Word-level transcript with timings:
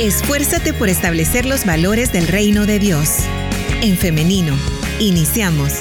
Esfuérzate 0.00 0.72
por 0.72 0.88
establecer 0.88 1.44
los 1.44 1.64
valores 1.64 2.12
del 2.12 2.26
reino 2.26 2.66
de 2.66 2.78
Dios. 2.78 3.18
En 3.82 3.96
femenino, 3.96 4.54
iniciamos. 4.98 5.80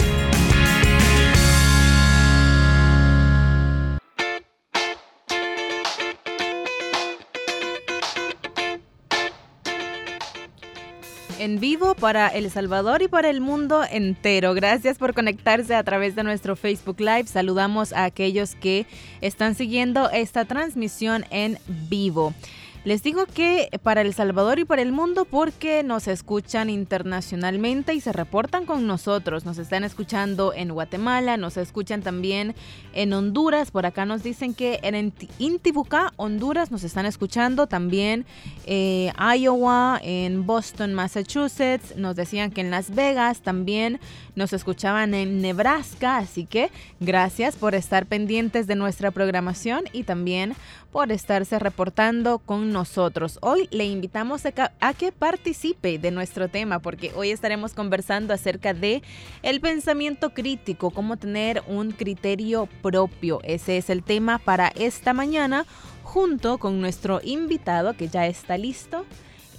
en 11.39 11.59
vivo 11.59 11.95
para 11.95 12.27
El 12.27 12.51
Salvador 12.51 13.01
y 13.01 13.07
para 13.07 13.31
el 13.31 13.41
mundo 13.41 13.83
entero. 13.89 14.53
Gracias 14.53 14.99
por 14.99 15.15
conectarse 15.15 15.73
a 15.73 15.83
través 15.83 16.13
de 16.13 16.21
nuestro 16.21 16.55
Facebook 16.55 16.99
Live. 16.99 17.25
Saludamos 17.25 17.93
a 17.93 18.03
aquellos 18.03 18.53
que 18.53 18.85
están 19.21 19.55
siguiendo 19.55 20.11
esta 20.11 20.45
transmisión 20.45 21.25
en 21.31 21.57
vivo. 21.89 22.35
Les 22.83 23.03
digo 23.03 23.27
que 23.27 23.69
para 23.83 24.01
El 24.01 24.11
Salvador 24.15 24.57
y 24.57 24.65
para 24.65 24.81
el 24.81 24.91
mundo 24.91 25.25
porque 25.25 25.83
nos 25.83 26.07
escuchan 26.07 26.67
internacionalmente 26.67 27.93
y 27.93 28.01
se 28.01 28.11
reportan 28.11 28.65
con 28.65 28.87
nosotros. 28.87 29.45
Nos 29.45 29.59
están 29.59 29.83
escuchando 29.83 30.51
en 30.51 30.73
Guatemala, 30.73 31.37
nos 31.37 31.57
escuchan 31.57 32.01
también 32.01 32.55
en 32.93 33.13
Honduras. 33.13 33.69
Por 33.69 33.85
acá 33.85 34.05
nos 34.05 34.23
dicen 34.23 34.55
que 34.55 34.79
en 34.81 35.13
Intibucá, 35.37 36.11
Honduras, 36.15 36.71
nos 36.71 36.83
están 36.83 37.05
escuchando 37.05 37.67
también 37.67 38.25
eh, 38.65 39.13
Iowa, 39.37 39.99
en 40.01 40.47
Boston, 40.47 40.95
Massachusetts. 40.95 41.95
Nos 41.97 42.15
decían 42.15 42.49
que 42.49 42.61
en 42.61 42.71
Las 42.71 42.95
Vegas 42.95 43.41
también 43.41 43.99
nos 44.35 44.53
escuchaban 44.53 45.13
en 45.13 45.41
Nebraska. 45.41 46.17
Así 46.17 46.45
que 46.45 46.71
gracias 46.99 47.55
por 47.55 47.75
estar 47.75 48.05
pendientes 48.05 48.67
de 48.67 48.75
nuestra 48.75 49.11
programación 49.11 49.83
y 49.91 50.03
también 50.03 50.55
por 50.91 51.11
estarse 51.11 51.57
reportando 51.57 52.39
con 52.39 52.71
nosotros. 52.71 53.39
Hoy 53.41 53.67
le 53.71 53.85
invitamos 53.85 54.43
a, 54.45 54.93
que 54.93 55.11
participe 55.11 55.97
de 55.97 56.11
nuestro 56.11 56.49
tema 56.49 56.79
porque 56.79 57.11
hoy 57.15 57.31
estaremos 57.31 57.73
conversando 57.73 58.33
acerca 58.33 58.73
de 58.73 59.01
el 59.41 59.61
pensamiento 59.61 60.33
crítico, 60.33 60.91
cómo 60.91 61.17
tener 61.17 61.63
un 61.67 61.91
criterio 61.91 62.67
propio. 62.81 63.39
Ese 63.43 63.77
es 63.77 63.89
el 63.89 64.03
tema 64.03 64.37
para 64.37 64.67
esta 64.69 65.13
mañana 65.13 65.65
junto 66.03 66.57
con 66.57 66.81
nuestro 66.81 67.21
invitado 67.23 67.95
que 67.95 68.09
ya 68.09 68.27
está 68.27 68.57
listo 68.57 69.05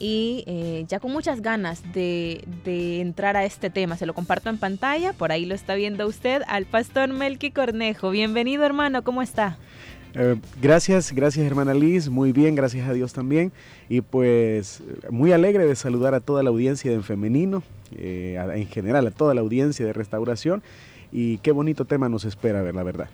y 0.02 0.42
eh, 0.48 0.84
ya 0.88 0.98
con 0.98 1.12
muchas 1.12 1.42
ganas 1.42 1.80
de, 1.94 2.44
de, 2.64 3.00
entrar 3.00 3.36
a 3.36 3.44
este 3.44 3.70
tema. 3.70 3.96
Se 3.96 4.04
lo 4.04 4.14
comparto 4.14 4.50
en 4.50 4.58
pantalla, 4.58 5.12
por 5.12 5.30
ahí 5.30 5.46
lo 5.46 5.54
está 5.54 5.76
viendo 5.76 6.08
usted, 6.08 6.42
al 6.48 6.66
pastor 6.66 7.08
Melqui 7.10 7.52
Cornejo. 7.52 8.10
Bienvenido 8.10 8.64
hermano, 8.64 9.04
¿cómo 9.04 9.22
está? 9.22 9.58
Eh, 10.14 10.34
gracias, 10.60 11.12
gracias 11.12 11.46
hermana 11.46 11.72
Liz, 11.72 12.08
muy 12.08 12.32
bien, 12.32 12.56
gracias 12.56 12.88
a 12.88 12.92
Dios 12.92 13.12
también. 13.12 13.52
Y 13.88 14.00
pues 14.00 14.82
muy 15.08 15.30
alegre 15.30 15.66
de 15.66 15.76
saludar 15.76 16.14
a 16.14 16.20
toda 16.20 16.42
la 16.42 16.50
audiencia 16.50 16.90
de 16.90 16.96
En 16.96 17.04
Femenino, 17.04 17.62
eh, 17.96 18.44
en 18.56 18.66
general 18.66 19.06
a 19.06 19.12
toda 19.12 19.34
la 19.34 19.40
audiencia 19.40 19.86
de 19.86 19.92
Restauración. 19.92 20.64
Y 21.12 21.38
qué 21.38 21.52
bonito 21.52 21.84
tema 21.84 22.08
nos 22.08 22.24
espera, 22.24 22.60
ver 22.62 22.74
la 22.74 22.82
verdad. 22.82 23.08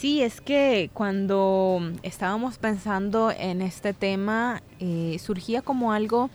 Sí, 0.00 0.22
es 0.22 0.40
que 0.40 0.88
cuando 0.94 1.92
estábamos 2.02 2.56
pensando 2.56 3.30
en 3.30 3.60
este 3.60 3.92
tema, 3.92 4.62
eh, 4.78 5.18
surgía 5.22 5.60
como 5.60 5.92
algo 5.92 6.30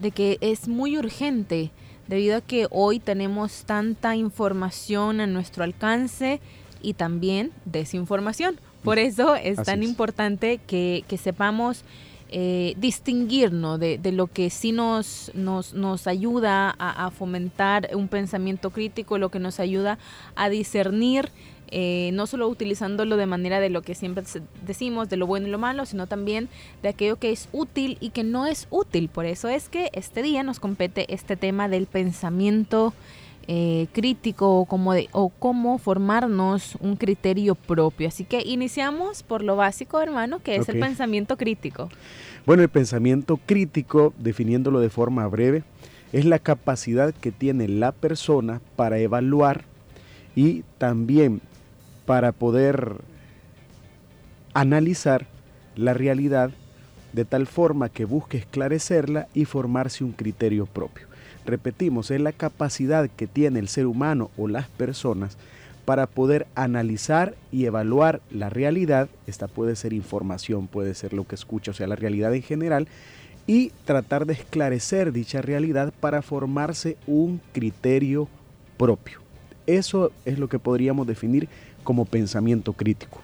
de 0.00 0.10
que 0.10 0.36
es 0.42 0.68
muy 0.68 0.98
urgente, 0.98 1.70
debido 2.08 2.36
a 2.36 2.40
que 2.42 2.66
hoy 2.70 3.00
tenemos 3.00 3.64
tanta 3.64 4.16
información 4.16 5.22
a 5.22 5.26
nuestro 5.26 5.64
alcance 5.64 6.40
y 6.82 6.92
también 6.92 7.52
desinformación. 7.64 8.60
Por 8.84 8.98
eso 8.98 9.34
es 9.34 9.56
tan 9.62 9.82
importante 9.82 10.58
que, 10.58 11.02
sepamos 11.22 11.84
eh, 12.28 12.74
distinguirnos 12.76 13.80
de, 13.80 13.98
lo 14.12 14.26
que 14.26 14.50
sí 14.50 14.72
nos, 14.72 15.32
nos, 15.34 16.06
ayuda 16.06 16.76
a, 16.78 17.10
fomentar 17.10 17.88
un 17.94 18.08
pensamiento 18.08 18.68
crítico, 18.68 19.16
lo 19.16 19.30
que 19.30 19.38
nos 19.38 19.58
ayuda 19.58 19.98
a 20.36 20.50
discernir, 20.50 21.30
eh, 21.70 22.10
no 22.14 22.26
solo 22.26 22.48
utilizándolo 22.48 23.16
de 23.16 23.26
manera 23.26 23.60
de 23.60 23.70
lo 23.70 23.82
que 23.82 23.94
siempre 23.94 24.24
decimos, 24.66 25.08
de 25.08 25.16
lo 25.16 25.26
bueno 25.26 25.46
y 25.46 25.50
lo 25.50 25.58
malo, 25.58 25.86
sino 25.86 26.06
también 26.06 26.48
de 26.82 26.88
aquello 26.88 27.16
que 27.16 27.30
es 27.30 27.48
útil 27.52 27.96
y 28.00 28.10
que 28.10 28.24
no 28.24 28.46
es 28.46 28.66
útil. 28.70 29.08
Por 29.08 29.26
eso 29.26 29.48
es 29.48 29.68
que 29.68 29.90
este 29.92 30.22
día 30.22 30.42
nos 30.42 30.60
compete 30.60 31.12
este 31.12 31.36
tema 31.36 31.68
del 31.68 31.86
pensamiento 31.86 32.92
eh, 33.46 33.88
crítico 33.92 34.60
o, 34.60 34.64
como 34.64 34.92
de, 34.92 35.08
o 35.12 35.28
cómo 35.28 35.78
formarnos 35.78 36.76
un 36.80 36.96
criterio 36.96 37.54
propio. 37.54 38.08
Así 38.08 38.24
que 38.24 38.42
iniciamos 38.42 39.22
por 39.22 39.42
lo 39.42 39.56
básico, 39.56 40.00
hermano, 40.00 40.40
que 40.40 40.56
es 40.56 40.68
el 40.68 40.78
pensamiento 40.78 41.36
crítico. 41.36 41.88
Bueno, 42.46 42.62
el 42.62 42.68
pensamiento 42.68 43.38
crítico, 43.46 44.12
definiéndolo 44.18 44.80
de 44.80 44.90
forma 44.90 45.26
breve, 45.26 45.62
es 46.12 46.24
la 46.24 46.38
capacidad 46.38 47.14
que 47.14 47.32
tiene 47.32 47.68
la 47.68 47.92
persona 47.92 48.60
para 48.76 48.98
evaluar 48.98 49.64
y 50.34 50.62
también 50.78 51.40
para 52.10 52.32
poder 52.32 52.96
analizar 54.52 55.28
la 55.76 55.94
realidad 55.94 56.50
de 57.12 57.24
tal 57.24 57.46
forma 57.46 57.88
que 57.88 58.04
busque 58.04 58.36
esclarecerla 58.36 59.28
y 59.32 59.44
formarse 59.44 60.02
un 60.02 60.10
criterio 60.10 60.66
propio. 60.66 61.06
Repetimos, 61.46 62.10
es 62.10 62.20
la 62.20 62.32
capacidad 62.32 63.08
que 63.08 63.28
tiene 63.28 63.60
el 63.60 63.68
ser 63.68 63.86
humano 63.86 64.32
o 64.36 64.48
las 64.48 64.66
personas 64.66 65.38
para 65.84 66.08
poder 66.08 66.48
analizar 66.56 67.36
y 67.52 67.66
evaluar 67.66 68.20
la 68.32 68.50
realidad. 68.50 69.08
Esta 69.28 69.46
puede 69.46 69.76
ser 69.76 69.92
información, 69.92 70.66
puede 70.66 70.94
ser 70.94 71.12
lo 71.12 71.28
que 71.28 71.36
escucha, 71.36 71.70
o 71.70 71.74
sea, 71.74 71.86
la 71.86 71.94
realidad 71.94 72.34
en 72.34 72.42
general, 72.42 72.88
y 73.46 73.70
tratar 73.84 74.26
de 74.26 74.32
esclarecer 74.32 75.12
dicha 75.12 75.42
realidad 75.42 75.92
para 76.00 76.22
formarse 76.22 76.96
un 77.06 77.40
criterio 77.52 78.26
propio. 78.76 79.20
Eso 79.68 80.10
es 80.24 80.40
lo 80.40 80.48
que 80.48 80.58
podríamos 80.58 81.06
definir 81.06 81.48
como 81.90 82.04
pensamiento 82.04 82.72
crítico. 82.72 83.20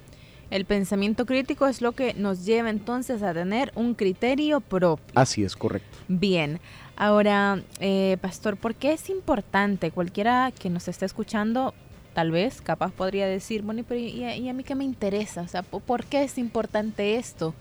El 0.51 0.65
pensamiento 0.65 1.25
crítico 1.25 1.69
es 1.69 1.81
lo 1.81 1.93
que 1.93 2.15
nos 2.15 2.45
lleva 2.45 2.69
entonces 2.69 3.23
a 3.23 3.33
tener 3.33 3.71
un 3.77 3.95
criterio 3.95 4.61
propio. 4.61 5.05
Así 5.15 5.45
es, 5.45 5.55
correcto. 5.55 5.97
Bien, 6.09 6.59
ahora, 6.97 7.63
eh, 7.79 8.17
pastor, 8.21 8.57
¿por 8.57 8.75
qué 8.75 8.95
es 8.95 9.09
importante? 9.09 9.93
Cualquiera 9.93 10.51
que 10.51 10.69
nos 10.69 10.89
esté 10.89 11.07
escuchando, 11.07 11.75
tal 12.13 12.33
vez, 12.33 12.61
capaz 12.61 12.91
podría 12.91 13.29
decir, 13.29 13.63
bueno, 13.63 13.85
pero 13.87 14.01
¿y 14.01 14.49
a, 14.49 14.53
mí 14.53 14.65
qué 14.65 14.75
me 14.75 14.83
interesa? 14.83 15.43
O 15.43 15.49
sea, 15.49 15.63
¿por 15.63 16.05
qué 16.07 16.25
es 16.25 16.37
importante 16.37 17.15
esto? 17.19 17.55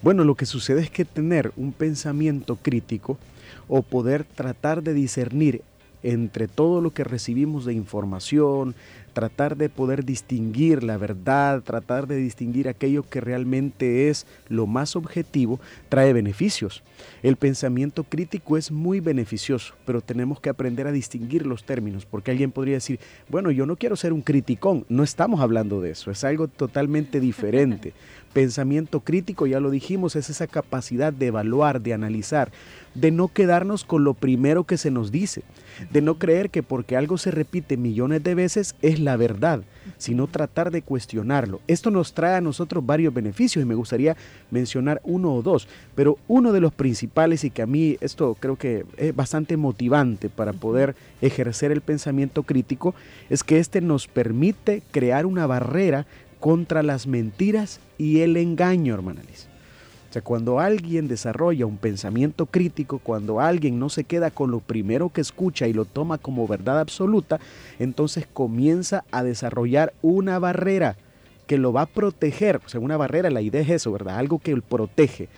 Bueno, 0.00 0.22
lo 0.22 0.36
que 0.36 0.46
sucede 0.46 0.80
es 0.80 0.90
que 0.90 1.04
tener 1.04 1.50
un 1.56 1.72
pensamiento 1.72 2.54
crítico 2.54 3.18
o 3.66 3.82
poder 3.82 4.22
tratar 4.22 4.84
de 4.84 4.94
discernir 4.94 5.62
entre 6.04 6.46
todo 6.48 6.82
lo 6.82 6.92
que 6.92 7.02
recibimos 7.02 7.64
de 7.64 7.72
información, 7.72 8.76
tratar 9.14 9.56
de 9.56 9.70
poder 9.70 10.04
distinguir 10.04 10.82
la 10.82 10.98
verdad, 10.98 11.62
tratar 11.62 12.06
de 12.06 12.16
distinguir 12.16 12.68
aquello 12.68 13.02
que 13.08 13.20
realmente 13.20 14.10
es 14.10 14.26
lo 14.48 14.66
más 14.66 14.96
objetivo, 14.96 15.58
trae 15.88 16.12
beneficios. 16.12 16.82
El 17.22 17.36
pensamiento 17.36 18.04
crítico 18.04 18.58
es 18.58 18.70
muy 18.70 19.00
beneficioso, 19.00 19.74
pero 19.86 20.00
tenemos 20.00 20.40
que 20.40 20.50
aprender 20.50 20.86
a 20.86 20.92
distinguir 20.92 21.46
los 21.46 21.64
términos, 21.64 22.04
porque 22.04 22.30
alguien 22.30 22.50
podría 22.50 22.74
decir, 22.74 23.00
bueno, 23.28 23.50
yo 23.50 23.64
no 23.64 23.76
quiero 23.76 23.96
ser 23.96 24.12
un 24.12 24.20
criticón, 24.20 24.84
no 24.88 25.02
estamos 25.02 25.40
hablando 25.40 25.80
de 25.80 25.92
eso, 25.92 26.10
es 26.10 26.22
algo 26.24 26.48
totalmente 26.48 27.20
diferente. 27.20 27.94
Pensamiento 28.34 28.98
crítico, 28.98 29.46
ya 29.46 29.60
lo 29.60 29.70
dijimos, 29.70 30.16
es 30.16 30.28
esa 30.28 30.48
capacidad 30.48 31.12
de 31.12 31.28
evaluar, 31.28 31.80
de 31.80 31.94
analizar, 31.94 32.50
de 32.94 33.12
no 33.12 33.28
quedarnos 33.28 33.84
con 33.84 34.02
lo 34.02 34.14
primero 34.14 34.64
que 34.64 34.76
se 34.76 34.90
nos 34.90 35.12
dice, 35.12 35.42
de 35.92 36.02
no 36.02 36.18
creer 36.18 36.50
que 36.50 36.64
porque 36.64 36.96
algo 36.96 37.16
se 37.16 37.30
repite 37.30 37.76
millones 37.76 38.24
de 38.24 38.34
veces 38.34 38.74
es 38.82 38.98
la 39.04 39.16
verdad, 39.16 39.62
sino 39.98 40.26
tratar 40.26 40.70
de 40.70 40.82
cuestionarlo. 40.82 41.60
Esto 41.66 41.90
nos 41.90 42.14
trae 42.14 42.36
a 42.36 42.40
nosotros 42.40 42.84
varios 42.84 43.12
beneficios 43.12 43.62
y 43.62 43.66
me 43.66 43.74
gustaría 43.74 44.16
mencionar 44.50 45.00
uno 45.04 45.34
o 45.34 45.42
dos, 45.42 45.68
pero 45.94 46.18
uno 46.28 46.52
de 46.52 46.60
los 46.60 46.72
principales 46.72 47.44
y 47.44 47.50
que 47.50 47.62
a 47.62 47.66
mí 47.66 47.96
esto 48.00 48.36
creo 48.38 48.56
que 48.56 48.84
es 48.96 49.14
bastante 49.14 49.56
motivante 49.56 50.30
para 50.30 50.52
poder 50.52 50.94
ejercer 51.20 51.72
el 51.72 51.80
pensamiento 51.80 52.42
crítico 52.42 52.94
es 53.30 53.44
que 53.44 53.58
este 53.58 53.80
nos 53.80 54.08
permite 54.08 54.82
crear 54.90 55.26
una 55.26 55.46
barrera 55.46 56.06
contra 56.40 56.82
las 56.82 57.06
mentiras 57.06 57.80
y 57.98 58.20
el 58.20 58.36
engaño, 58.36 58.94
hermana 58.94 59.22
Liz 59.28 59.53
sea, 60.14 60.22
cuando 60.22 60.60
alguien 60.60 61.08
desarrolla 61.08 61.66
un 61.66 61.76
pensamiento 61.76 62.46
crítico, 62.46 62.98
cuando 63.00 63.40
alguien 63.40 63.78
no 63.78 63.88
se 63.88 64.04
queda 64.04 64.30
con 64.30 64.50
lo 64.50 64.60
primero 64.60 65.10
que 65.10 65.20
escucha 65.20 65.66
y 65.66 65.72
lo 65.72 65.84
toma 65.84 66.18
como 66.18 66.46
verdad 66.46 66.80
absoluta, 66.80 67.40
entonces 67.78 68.26
comienza 68.32 69.04
a 69.10 69.22
desarrollar 69.22 69.92
una 70.02 70.38
barrera 70.38 70.96
que 71.46 71.58
lo 71.58 71.72
va 71.72 71.82
a 71.82 71.86
proteger. 71.86 72.60
O 72.64 72.68
sea, 72.68 72.80
una 72.80 72.96
barrera, 72.96 73.30
la 73.30 73.42
idea 73.42 73.60
es 73.60 73.70
eso, 73.70 73.92
¿verdad? 73.92 74.18
Algo 74.18 74.38
que 74.38 74.56
protege 74.62 75.28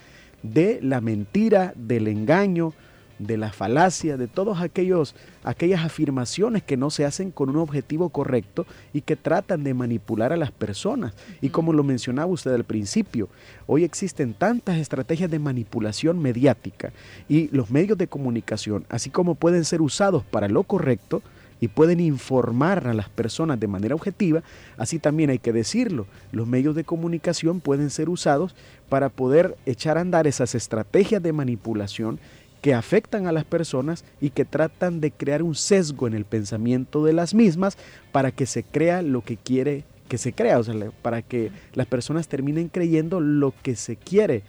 de 0.43 0.78
la 0.82 1.00
mentira, 1.00 1.73
del 1.75 2.06
engaño, 2.06 2.73
de 3.19 3.37
la 3.37 3.53
falacia, 3.53 4.17
de 4.17 4.29
todas 4.29 4.61
aquellos, 4.61 5.15
aquellas 5.45 5.85
afirmaciones 5.85 6.63
que 6.63 6.77
no 6.77 6.91
se 6.91 7.05
hacen 7.05 7.31
con 7.31 7.49
un 7.51 7.57
objetivo 7.57 8.11
correcto 8.11 8.67
y 8.93 9.01
que 9.01 9.17
tratan 9.17 9.65
de 9.65 9.75
manipular 9.75 10.33
a 10.33 10.37
las 10.37 10.51
personas. 10.51 11.15
Y 11.41 11.51
como 11.51 11.73
lo 11.73 11.85
mencionaba 11.85 12.31
usted 12.31 12.53
al 12.53 12.65
principio, 12.65 13.29
hoy 13.67 13.85
existen 13.85 14.35
tantas 14.35 14.79
estrategias 14.79 15.31
de 15.31 15.39
manipulación 15.39 16.19
mediática 16.19 16.93
y 17.29 17.49
los 17.49 17.71
medios 17.71 17.99
de 17.99 18.09
comunicación, 18.09 18.85
así 18.89 19.11
como 19.11 19.35
pueden 19.35 19.65
ser 19.65 19.83
usados 19.83 20.25
para 20.25 20.49
lo 20.49 20.62
correcto, 20.62 21.23
y 21.61 21.69
pueden 21.69 22.01
informar 22.01 22.87
a 22.87 22.95
las 22.95 23.09
personas 23.09 23.59
de 23.59 23.67
manera 23.67 23.95
objetiva, 23.95 24.43
así 24.77 24.99
también 24.99 25.31
hay 25.31 25.39
que 25.39 25.53
decirlo, 25.53 26.07
los 26.33 26.47
medios 26.47 26.75
de 26.75 26.85
comunicación 26.85 27.61
pueden 27.61 27.91
ser 27.91 28.09
usados 28.09 28.55
para 28.89 29.09
poder 29.09 29.57
echar 29.67 29.99
a 29.99 30.03
andar 30.03 30.27
esas 30.27 30.55
estrategias 30.55 31.23
de 31.23 31.33
manipulación 31.33 32.21
que 32.67 32.75
afectan 32.75 33.29
a 33.29 33.33
las 33.33 33.45
personas 33.45 34.05
y 34.21 34.31
que 34.31 34.45
tratan 34.45 35.01
de 35.01 35.13
crear 35.13 35.45
un 35.45 35.55
sesgo 35.55 36.09
en 36.09 36.15
el 36.15 36.25
pensamiento 36.25 37.05
de 37.05 37.13
las 37.13 37.33
mismas 37.33 37.79
para 38.11 38.33
que 38.33 38.45
se 38.45 38.65
crea 38.65 39.03
lo 39.03 39.21
que 39.21 39.37
quiere 39.37 39.85
que 40.09 40.19
se 40.19 40.33
crea, 40.33 40.59
o 40.59 40.65
sea, 40.65 40.75
para 41.01 41.23
que 41.23 41.53
las 41.75 41.87
personas 41.87 42.27
terminen 42.27 42.67
creyendo 42.67 43.21
lo 43.21 43.55
que 43.63 43.77
se 43.77 43.95
quiere, 43.95 44.43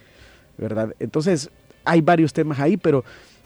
¿verdad? 0.58 0.96
Entonces, 1.00 1.52
hay 1.86 2.02
varios 2.02 2.34
temas 2.34 2.60
ahí, 2.60 2.76
pero 2.76 3.06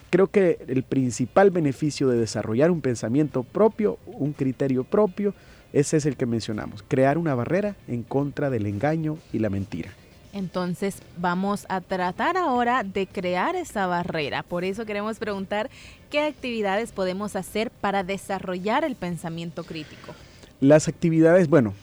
creo 0.09 0.27
que 0.27 0.59
el 0.65 0.83
principal 0.83 1.51
beneficio 1.51 2.07
de 2.07 2.17
desarrollar 2.17 2.71
un 2.71 2.79
pensamiento 2.79 3.43
propio, 3.43 3.99
un 4.05 4.31
criterio 4.31 4.85
propio, 4.85 5.33
ese 5.73 5.97
es 5.97 6.05
el 6.05 6.15
que 6.15 6.25
mencionamos, 6.25 6.81
crear 6.87 7.17
una 7.17 7.35
barrera 7.35 7.75
en 7.89 8.03
contra 8.03 8.49
del 8.49 8.65
engaño 8.67 9.17
y 9.33 9.39
la 9.39 9.49
mentira. 9.49 9.91
Entonces 10.33 10.97
vamos 11.17 11.65
a 11.67 11.81
tratar 11.81 12.37
ahora 12.37 12.83
de 12.83 13.07
crear 13.07 13.55
esa 13.55 13.85
barrera. 13.87 14.43
Por 14.43 14.63
eso 14.63 14.85
queremos 14.85 15.19
preguntar 15.19 15.69
qué 16.09 16.21
actividades 16.21 16.91
podemos 16.91 17.35
hacer 17.35 17.69
para 17.69 18.03
desarrollar 18.03 18.83
el 18.83 18.95
pensamiento 18.95 19.63
crítico. 19.63 20.13
Las 20.61 20.87
actividades, 20.87 21.49
bueno, 21.49 21.73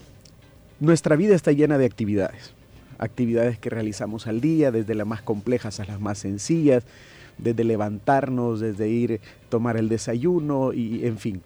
nuestra 0.81 1.17
vida 1.17 1.35
está 1.35 1.53
llena 1.53 1.77
de 1.77 1.85
actividades. 1.85 2.53
Actividades 2.99 3.59
que 3.59 3.71
realizamos 3.71 4.27
al 4.27 4.41
día, 4.41 4.71
desde 4.71 4.95
las 4.95 5.07
más 5.07 5.23
complejas 5.23 5.79
a 5.81 5.85
las 5.85 6.01
más 6.01 6.19
sencillas, 6.19 6.85
desde 7.37 7.65
levantarnos, 7.65 8.61
desde 8.61 8.89
ir 8.89 9.21
tomar 9.49 9.77
el 9.77 9.89
desayuno 9.89 10.73
y 10.73 11.07
en 11.07 11.19
fin. 11.19 11.43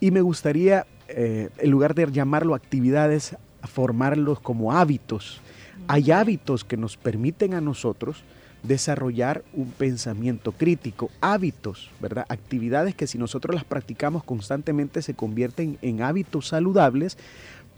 Y 0.00 0.12
me 0.12 0.20
gustaría, 0.20 0.86
eh, 1.08 1.50
en 1.58 1.70
lugar 1.70 1.94
de 1.94 2.10
llamarlo 2.10 2.54
actividades, 2.54 3.36
formarlos 3.64 4.38
como 4.40 4.72
hábitos 4.72 5.42
hay 5.88 6.10
hábitos 6.12 6.64
que 6.64 6.76
nos 6.76 6.96
permiten 6.96 7.54
a 7.54 7.60
nosotros 7.60 8.22
desarrollar 8.62 9.42
un 9.54 9.70
pensamiento 9.70 10.52
crítico, 10.52 11.10
hábitos, 11.20 11.90
¿verdad? 12.00 12.26
Actividades 12.28 12.94
que 12.94 13.06
si 13.06 13.16
nosotros 13.18 13.54
las 13.54 13.64
practicamos 13.64 14.22
constantemente 14.24 15.00
se 15.00 15.14
convierten 15.14 15.78
en 15.80 16.02
hábitos 16.02 16.48
saludables 16.48 17.16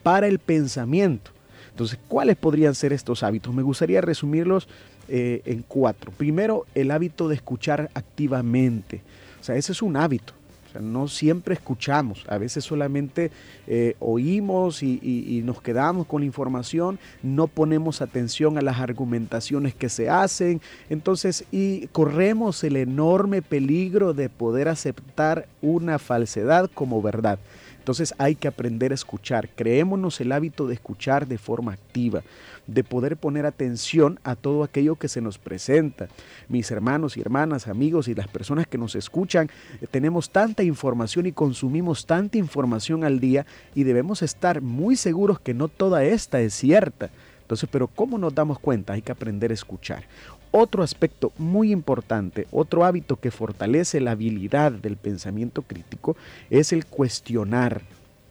para 0.03 0.27
el 0.27 0.39
pensamiento. 0.39 1.31
Entonces, 1.71 1.99
¿cuáles 2.09 2.37
podrían 2.37 2.75
ser 2.75 2.93
estos 2.93 3.23
hábitos? 3.23 3.55
Me 3.55 3.63
gustaría 3.63 4.01
resumirlos 4.01 4.69
eh, 5.09 5.43
en 5.45 5.63
cuatro. 5.63 6.11
Primero, 6.11 6.67
el 6.75 6.91
hábito 6.91 7.29
de 7.29 7.37
escuchar 7.37 7.91
activamente. 7.95 9.03
O 9.41 9.45
sea, 9.45 9.55
ese 9.55 9.73
es 9.73 9.83
un 9.83 9.97
hábito 9.97 10.35
no 10.81 11.09
siempre 11.09 11.55
escuchamos, 11.55 12.25
a 12.29 12.39
veces 12.39 12.65
solamente 12.65 13.31
eh, 13.67 13.97
oímos 13.99 14.83
y, 14.83 15.43
nos 15.45 15.63
quedamos 15.63 16.07
con 16.07 16.21
la 16.21 16.27
información, 16.27 16.99
no 17.23 17.47
ponemos 17.47 18.03
atención 18.03 18.59
a 18.59 18.63
las 18.63 18.79
argumentaciones 18.79 19.75
que 19.75 19.89
se 19.89 20.09
hacen, 20.09 20.61
entonces 20.89 21.45
y 21.51 21.87
corremos 21.89 22.63
el 22.63 22.77
enorme 22.77 23.43
peligro 23.43 24.13
de 24.13 24.29
poder 24.29 24.69
aceptar 24.69 25.49
una 25.63 25.99
falsedad 25.99 26.71
como 26.73 27.03
verdad. 27.03 27.39
Entonces 27.81 28.15
hay 28.19 28.37
que 28.37 28.47
aprender 28.47 28.93
a 28.93 28.95
escuchar, 28.95 29.49
creémonos 29.49 30.21
el 30.21 30.31
hábito 30.31 30.69
de 30.69 30.75
escuchar 30.75 31.27
de 31.27 31.39
forma 31.39 31.73
activa 31.73 32.23
de 32.67 32.85
poder 32.85 33.17
poner 33.17 33.47
atención 33.47 34.21
a 34.23 34.37
todo 34.37 34.63
aquello 34.63 34.97
que 34.97 35.09
se 35.09 35.21
nos 35.21 35.39
presenta. 35.39 36.09
Mis 36.49 36.71
hermanos 36.71 37.17
y 37.17 37.21
hermanas, 37.21 37.67
amigos 37.67 38.09
y 38.09 38.15
las 38.15 38.29
personas 38.29 38.67
que 38.67 38.79
nos 38.79 38.95
escuchan, 38.95 39.51
eh, 39.81 39.87
tenemos 39.91 40.31
tanta 40.31 40.63
información 40.63 41.27
y 41.27 41.33
consumimos 41.33 42.07
tanta 42.07 42.39
información 42.39 43.05
al 43.05 43.19
día 43.19 43.45
y 43.75 43.85
debemos 43.85 44.23
estar 44.23 44.61
muy 44.61 44.97
seguros 44.97 45.41
que 45.41 45.55
no 45.55 45.69
toda 45.69 46.05
esta 46.05 46.41
es 46.41 46.55
cierta. 46.55 47.11
Entonces, 47.43 47.69
pero 47.71 47.89
¿cómo 47.89 48.17
nos 48.17 48.35
damos 48.35 48.61
cuenta? 48.61 48.93
Hay 48.93 49.03
que 49.03 49.11
aprender 49.11 49.51
a 49.51 49.55
escuchar. 49.55 50.05
Otro 50.53 50.83
aspecto 50.83 51.33
muy 51.39 51.71
importante, 51.71 52.49
otro 52.51 52.85
hábito 52.85 53.17
que 53.17 53.31
fortalece 53.31 54.01
la 54.01 54.13
habilidad 54.13 54.73
del 54.73 54.97
pensamiento 54.97 55.63
crítico 55.63 56.17
es 56.51 56.73
el 56.73 56.87
cuestionar 56.87 57.83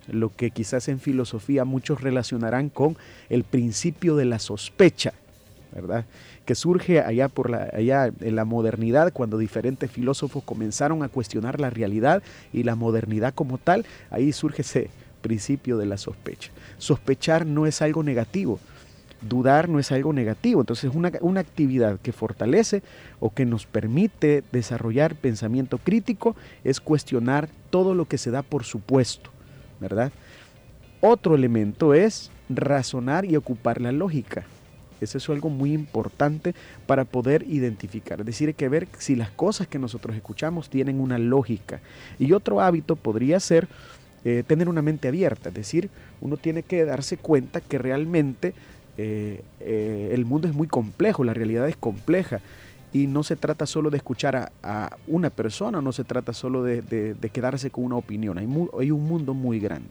lo 0.08 0.30
que 0.36 0.52
quizás 0.52 0.90
en 0.90 1.00
filosofía 1.00 1.64
muchos 1.64 2.02
relacionarán 2.02 2.70
con 2.70 2.98
el 3.30 3.44
principio 3.46 4.18
de 4.18 4.26
la 4.26 4.40
sospecha, 4.40 5.14
¿verdad? 5.74 6.06
Que 6.46 6.56
surge 6.56 7.00
allá, 7.00 7.30
por 7.30 7.50
la, 7.50 7.70
allá 7.74 8.12
en 8.20 8.36
la 8.36 8.44
modernidad, 8.44 9.14
cuando 9.14 9.38
diferentes 9.38 9.90
filósofos 9.90 10.44
comenzaron 10.44 11.04
a 11.04 11.10
cuestionar 11.10 11.62
la 11.62 11.70
realidad 11.70 12.22
y 12.52 12.64
la 12.64 12.76
modernidad 12.76 13.34
como 13.34 13.58
tal, 13.60 13.86
ahí 14.10 14.34
surge 14.34 14.64
ese 14.64 14.90
principio 15.22 15.78
de 15.78 15.86
la 15.86 15.98
sospecha. 15.98 16.52
Sospechar 16.80 17.46
no 17.46 17.66
es 17.66 17.82
algo 17.82 18.04
negativo, 18.04 18.60
dudar 19.22 19.70
no 19.70 19.80
es 19.80 19.92
algo 19.92 20.14
negativo. 20.14 20.62
Entonces, 20.62 20.92
una, 20.94 21.12
una, 21.22 21.42
actividad 21.42 22.00
que 22.00 22.12
fortalece 22.12 22.84
o 23.20 23.34
que 23.34 23.46
nos 23.46 23.66
permite 23.66 24.44
desarrollar 24.52 25.16
pensamiento 25.16 25.78
crítico 25.78 26.36
es 26.64 26.80
cuestionar 26.80 27.50
todo 27.70 27.96
lo 27.96 28.06
que 28.06 28.18
se 28.18 28.32
da 28.32 28.42
por 28.42 28.64
supuesto. 28.64 29.32
¿verdad? 29.80 30.12
Otro 31.02 31.36
elemento 31.36 31.94
es 31.94 32.32
razonar 32.50 33.26
y 33.26 33.36
ocupar 33.36 33.82
la 33.82 33.92
lógica. 33.92 34.46
Eso 35.02 35.18
es 35.18 35.30
algo 35.30 35.50
muy 35.50 35.72
importante 35.72 36.54
para 36.86 37.06
poder 37.06 37.46
identificar. 37.48 38.20
Es 38.20 38.26
decir, 38.26 38.50
hay 38.50 38.54
que 38.54 38.68
ver 38.68 38.88
si 38.98 39.16
las 39.16 39.32
cosas 39.32 39.68
que 39.68 39.80
nosotros 39.80 40.16
escuchamos 40.16 40.70
tienen 40.70 41.00
una 41.00 41.18
lógica. 41.18 41.80
Y 42.18 42.34
otro 42.34 42.60
hábito 42.60 42.98
podría 42.98 43.40
ser 43.40 43.70
eh, 44.26 44.44
tener 44.46 44.68
una 44.68 44.82
mente 44.82 45.08
abierta. 45.08 45.50
Es 45.50 45.56
decir, 45.56 45.90
uno 46.20 46.36
tiene 46.36 46.64
que 46.64 46.84
darse 46.84 47.16
cuenta 47.16 47.62
que 47.62 47.78
realmente 47.78 48.54
eh, 49.02 49.42
eh, 49.62 50.10
el 50.12 50.26
mundo 50.26 50.50
es 50.50 50.54
muy 50.54 50.68
complejo, 50.68 51.24
la 51.24 51.34
realidad 51.34 51.70
es 51.70 51.78
compleja 51.78 52.42
y 52.92 53.08
no 53.08 53.24
se 53.24 53.38
trata 53.38 53.66
solo 53.66 53.90
de 53.90 53.96
escuchar 53.96 54.52
a, 54.62 54.98
una 55.08 55.30
persona, 55.30 55.82
no 55.82 55.94
se 55.94 56.04
trata 56.04 56.34
solo 56.34 56.64
de, 56.64 57.16
quedarse 57.32 57.72
con 57.72 57.86
una 57.86 57.96
opinión, 57.96 58.38
hay, 58.38 58.50
hay, 58.78 58.92
un 58.92 59.08
mundo 59.08 59.34
muy 59.34 59.62
grande. 59.62 59.88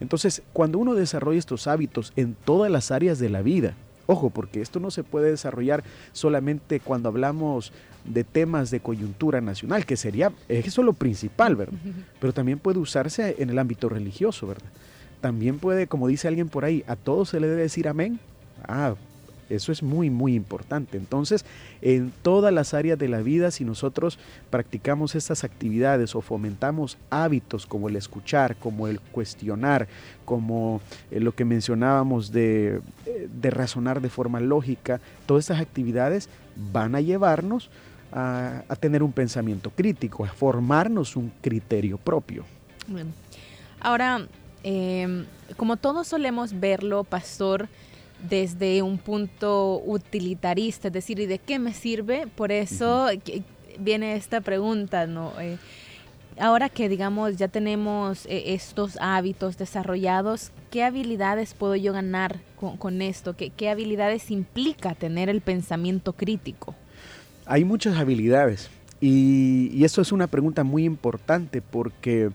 Entonces, 0.00 0.42
cuando 0.52 0.80
uno 0.80 0.96
desarrolla 0.96 1.38
estos 1.38 1.68
hábitos 1.68 2.12
en 2.16 2.34
todas 2.34 2.68
las 2.68 2.90
áreas 2.90 3.20
de 3.20 3.28
la 3.28 3.42
vida, 3.42 3.74
ojo, 4.06 4.30
porque 4.30 4.60
esto 4.60 4.80
no 4.80 4.90
se 4.90 5.04
puede 5.04 5.30
desarrollar 5.30 5.84
solamente 6.10 6.80
cuando 6.80 7.10
hablamos 7.10 7.72
de 8.04 8.24
temas 8.24 8.72
de 8.72 8.80
coyuntura 8.80 9.40
nacional, 9.40 9.86
que 9.86 9.96
sería, 9.96 10.32
eso 10.48 10.80
es 10.80 10.84
lo 10.84 10.94
principal, 10.94 11.54
¿verdad? 11.54 11.78
Pero 12.18 12.32
también 12.32 12.58
puede 12.58 12.80
usarse 12.80 13.36
en 13.38 13.50
el 13.50 13.58
ámbito 13.60 13.88
religioso, 13.88 14.48
¿verdad? 14.48 14.68
También 15.20 15.60
puede, 15.60 15.86
como 15.86 16.08
dice 16.08 16.26
alguien 16.26 16.48
por 16.48 16.64
ahí, 16.64 16.82
a 16.88 16.96
todos 16.96 17.28
se 17.28 17.38
le 17.38 17.46
debe 17.46 17.62
decir 17.62 17.86
amén. 17.86 18.18
Ah, 18.68 18.94
eso 19.48 19.72
es 19.72 19.82
muy, 19.82 20.10
muy 20.10 20.34
importante. 20.34 20.98
Entonces, 20.98 21.44
en 21.80 22.12
todas 22.22 22.52
las 22.52 22.74
áreas 22.74 22.98
de 22.98 23.08
la 23.08 23.20
vida, 23.20 23.50
si 23.50 23.64
nosotros 23.64 24.18
practicamos 24.50 25.14
estas 25.14 25.42
actividades 25.42 26.14
o 26.14 26.20
fomentamos 26.20 26.98
hábitos 27.08 27.64
como 27.64 27.88
el 27.88 27.96
escuchar, 27.96 28.56
como 28.56 28.88
el 28.88 29.00
cuestionar, 29.00 29.88
como 30.26 30.82
eh, 31.10 31.20
lo 31.20 31.34
que 31.34 31.46
mencionábamos 31.46 32.30
de, 32.30 32.82
eh, 33.06 33.28
de, 33.32 33.50
razonar 33.50 34.02
de 34.02 34.10
forma 34.10 34.38
lógica, 34.40 35.00
todas 35.24 35.44
estas 35.44 35.60
actividades 35.60 36.28
van 36.72 36.94
a 36.94 37.00
llevarnos 37.00 37.70
a, 38.12 38.62
tener 38.80 39.02
un 39.02 39.12
pensamiento 39.12 39.70
crítico, 39.70 40.24
a 40.24 40.28
formarnos 40.28 41.16
un 41.16 41.30
criterio 41.40 41.98
propio. 41.98 42.44
Ahora, 43.80 44.26
em, 44.62 45.26
como 45.56 45.76
todos 45.76 46.08
solemos 46.08 46.58
verlo, 46.58 47.04
pastor, 47.04 47.68
desde 48.28 48.82
un 48.82 48.98
punto 48.98 49.80
utilitarista, 49.84 50.88
es 50.88 50.94
decir, 50.94 51.20
¿y 51.20 51.26
de 51.26 51.38
qué 51.38 51.58
me 51.58 51.72
sirve? 51.72 52.26
Por 52.26 52.52
eso 52.52 53.06
viene 53.78 54.16
esta 54.16 54.40
pregunta, 54.40 55.06
¿no? 55.06 55.32
Eh, 55.40 55.58
ahora 56.40 56.68
que 56.68 56.88
digamos 56.88 57.36
ya 57.36 57.48
tenemos 57.48 58.26
eh, 58.26 58.54
estos 58.54 58.98
hábitos 59.00 59.56
desarrollados, 59.56 60.50
¿qué 60.70 60.84
habilidades 60.84 61.54
puedo 61.54 61.76
yo 61.76 61.92
ganar 61.92 62.40
con, 62.56 63.02
esto? 63.02 63.36
¿Qué, 63.36 63.50
¿Qué, 63.50 63.68
habilidades 63.68 64.30
implica 64.30 64.94
tener 64.94 65.28
el 65.28 65.40
pensamiento 65.40 66.12
crítico? 66.12 66.74
Hay 67.46 67.64
muchas 67.64 67.96
habilidades 67.96 68.68
y, 69.00 69.70
y 69.72 69.84
eso 69.84 70.02
es 70.02 70.10
una 70.12 70.26
pregunta 70.26 70.64
muy 70.64 70.84
importante 70.84 71.62
porque 71.62 72.30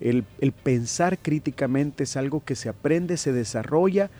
el, 0.00 0.24
el 0.40 0.52
pensar 0.52 1.18
críticamente 1.18 2.04
es 2.04 2.16
algo 2.16 2.42
que 2.44 2.54
se 2.54 2.68
aprende, 2.68 3.16
se 3.16 3.32
desarrolla 3.32 4.10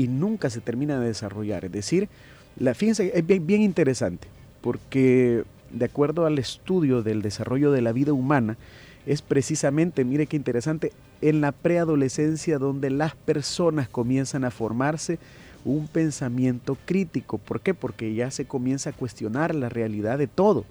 y 0.00 0.08
nunca 0.08 0.48
se 0.48 0.62
termina 0.62 0.98
de 0.98 1.08
desarrollar. 1.08 1.66
Es 1.66 1.72
decir, 1.72 2.08
la, 2.56 2.72
fíjense, 2.72 3.12
es 3.14 3.26
bien, 3.26 3.46
bien 3.46 3.60
interesante, 3.60 4.28
porque 4.62 5.44
de 5.70 5.84
acuerdo 5.84 6.24
al 6.24 6.38
estudio 6.38 7.02
del 7.02 7.20
desarrollo 7.20 7.70
de 7.70 7.82
la 7.82 7.92
vida 7.92 8.14
humana, 8.14 8.56
es 9.04 9.20
precisamente, 9.20 10.06
mire 10.06 10.26
qué 10.26 10.36
interesante, 10.36 10.92
en 11.20 11.42
la 11.42 11.52
preadolescencia 11.52 12.56
donde 12.56 12.88
las 12.88 13.14
personas 13.14 13.90
comienzan 13.90 14.44
a 14.44 14.50
formarse 14.50 15.18
un 15.66 15.86
pensamiento 15.86 16.78
crítico. 16.86 17.36
¿Por 17.36 17.60
qué? 17.60 17.74
Porque 17.74 18.14
ya 18.14 18.30
se 18.30 18.46
comienza 18.46 18.90
a 18.90 18.94
cuestionar 18.94 19.54
la 19.54 19.68
realidad 19.68 20.16
de 20.16 20.28
todo. 20.28 20.64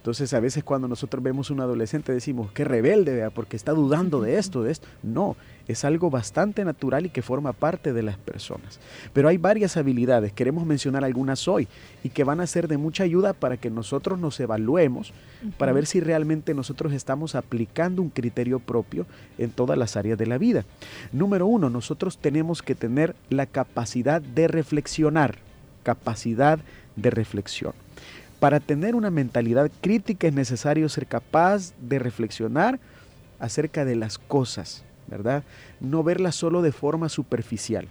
Entonces 0.00 0.32
a 0.32 0.40
veces 0.40 0.64
cuando 0.64 0.88
nosotros 0.88 1.22
vemos 1.22 1.50
un 1.50 1.60
adolescente 1.60 2.10
decimos, 2.10 2.50
qué 2.52 2.64
rebelde, 2.64 3.30
porque 3.32 3.54
está 3.54 3.72
dudando 3.72 4.22
de 4.22 4.38
esto, 4.38 4.62
de 4.62 4.72
esto. 4.72 4.88
No, 5.02 5.36
es 5.68 5.84
algo 5.84 6.08
bastante 6.08 6.64
natural 6.64 7.04
y 7.04 7.10
que 7.10 7.20
forma 7.20 7.52
parte 7.52 7.92
de 7.92 8.02
las 8.02 8.16
personas. 8.16 8.80
Pero 9.12 9.28
hay 9.28 9.36
varias 9.36 9.76
habilidades, 9.76 10.32
queremos 10.32 10.64
mencionar 10.64 11.04
algunas 11.04 11.46
hoy 11.48 11.68
y 12.02 12.08
que 12.08 12.24
van 12.24 12.40
a 12.40 12.46
ser 12.46 12.66
de 12.66 12.78
mucha 12.78 13.04
ayuda 13.04 13.34
para 13.34 13.58
que 13.58 13.68
nosotros 13.68 14.18
nos 14.18 14.40
evaluemos, 14.40 15.12
para 15.58 15.74
ver 15.74 15.84
si 15.84 16.00
realmente 16.00 16.54
nosotros 16.54 16.94
estamos 16.94 17.34
aplicando 17.34 18.00
un 18.00 18.08
criterio 18.08 18.58
propio 18.58 19.04
en 19.36 19.50
todas 19.50 19.76
las 19.76 19.98
áreas 19.98 20.16
de 20.16 20.26
la 20.26 20.38
vida. 20.38 20.64
Número 21.12 21.46
uno, 21.46 21.68
nosotros 21.68 22.16
tenemos 22.16 22.62
que 22.62 22.74
tener 22.74 23.14
la 23.28 23.44
capacidad 23.44 24.22
de 24.22 24.48
reflexionar, 24.48 25.36
capacidad 25.82 26.58
de 26.96 27.10
reflexión. 27.10 27.74
Para 28.40 28.58
tener 28.58 28.94
una 28.94 29.10
mentalidad 29.10 29.70
crítica 29.82 30.26
es 30.26 30.32
necesario 30.32 30.88
ser 30.88 31.06
capaz 31.06 31.74
de 31.78 31.98
reflexionar 31.98 32.80
acerca 33.38 33.84
de 33.84 33.96
las 33.96 34.16
cosas, 34.16 34.82
¿verdad? 35.08 35.44
No 35.78 36.02
verlas 36.02 36.36
solo 36.36 36.62
de 36.62 36.72
forma 36.72 37.10
superficial. 37.10 37.86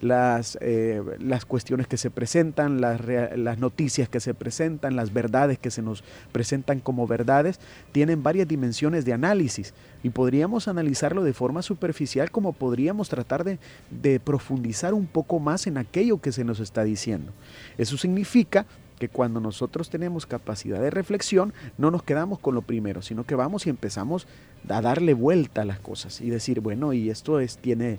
Las, 0.00 0.56
eh, 0.62 1.02
las 1.18 1.44
cuestiones 1.44 1.86
que 1.86 1.98
se 1.98 2.10
presentan, 2.10 2.80
las, 2.80 3.02
las 3.36 3.58
noticias 3.58 4.08
que 4.08 4.20
se 4.20 4.32
presentan, 4.32 4.96
las 4.96 5.12
verdades 5.12 5.58
que 5.58 5.70
se 5.70 5.82
nos 5.82 6.02
presentan 6.32 6.80
como 6.80 7.06
verdades, 7.06 7.60
tienen 7.92 8.22
varias 8.22 8.48
dimensiones 8.48 9.04
de 9.04 9.12
análisis 9.12 9.74
y 10.02 10.08
podríamos 10.08 10.68
analizarlo 10.68 11.22
de 11.22 11.34
forma 11.34 11.60
superficial 11.60 12.30
como 12.30 12.54
podríamos 12.54 13.10
tratar 13.10 13.44
de, 13.44 13.58
de 13.90 14.18
profundizar 14.20 14.94
un 14.94 15.06
poco 15.06 15.38
más 15.38 15.66
en 15.66 15.76
aquello 15.76 16.18
que 16.18 16.32
se 16.32 16.44
nos 16.44 16.60
está 16.60 16.82
diciendo. 16.82 17.32
Eso 17.76 17.98
significa 17.98 18.64
que 19.00 19.08
cuando 19.08 19.40
nosotros 19.40 19.88
tenemos 19.88 20.26
capacidad 20.26 20.78
de 20.78 20.90
reflexión, 20.90 21.54
no 21.78 21.90
nos 21.90 22.02
quedamos 22.02 22.38
con 22.38 22.54
lo 22.54 22.60
primero, 22.60 23.00
sino 23.00 23.24
que 23.24 23.34
vamos 23.34 23.66
y 23.66 23.70
empezamos 23.70 24.26
a 24.68 24.82
darle 24.82 25.14
vuelta 25.14 25.62
a 25.62 25.64
las 25.64 25.80
cosas 25.80 26.20
y 26.20 26.28
decir, 26.28 26.60
bueno, 26.60 26.92
¿y 26.92 27.08
esto 27.08 27.40
es, 27.40 27.56
tiene, 27.56 27.98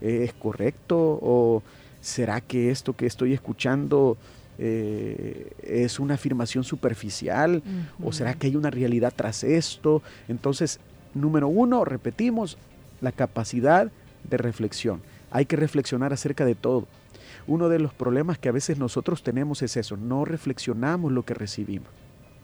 es 0.00 0.34
correcto? 0.34 0.98
¿O 1.22 1.62
será 2.00 2.40
que 2.40 2.72
esto 2.72 2.96
que 2.96 3.06
estoy 3.06 3.32
escuchando 3.32 4.18
eh, 4.58 5.52
es 5.62 6.00
una 6.00 6.14
afirmación 6.14 6.64
superficial? 6.64 7.62
¿O 8.02 8.10
será 8.10 8.34
que 8.34 8.48
hay 8.48 8.56
una 8.56 8.70
realidad 8.70 9.12
tras 9.14 9.44
esto? 9.44 10.02
Entonces, 10.26 10.80
número 11.14 11.46
uno, 11.46 11.84
repetimos, 11.84 12.58
la 13.00 13.12
capacidad 13.12 13.92
de 14.28 14.36
reflexión. 14.36 15.00
Hay 15.30 15.46
que 15.46 15.54
reflexionar 15.54 16.12
acerca 16.12 16.44
de 16.44 16.56
todo 16.56 16.88
uno 17.46 17.68
de 17.68 17.78
los 17.78 17.92
problemas 17.92 18.38
que 18.38 18.48
a 18.48 18.52
veces 18.52 18.78
nosotros 18.78 19.22
tenemos 19.22 19.62
es 19.62 19.76
eso, 19.76 19.96
no 19.96 20.24
reflexionamos 20.24 21.12
lo 21.12 21.24
que 21.24 21.34
recibimos. 21.34 21.88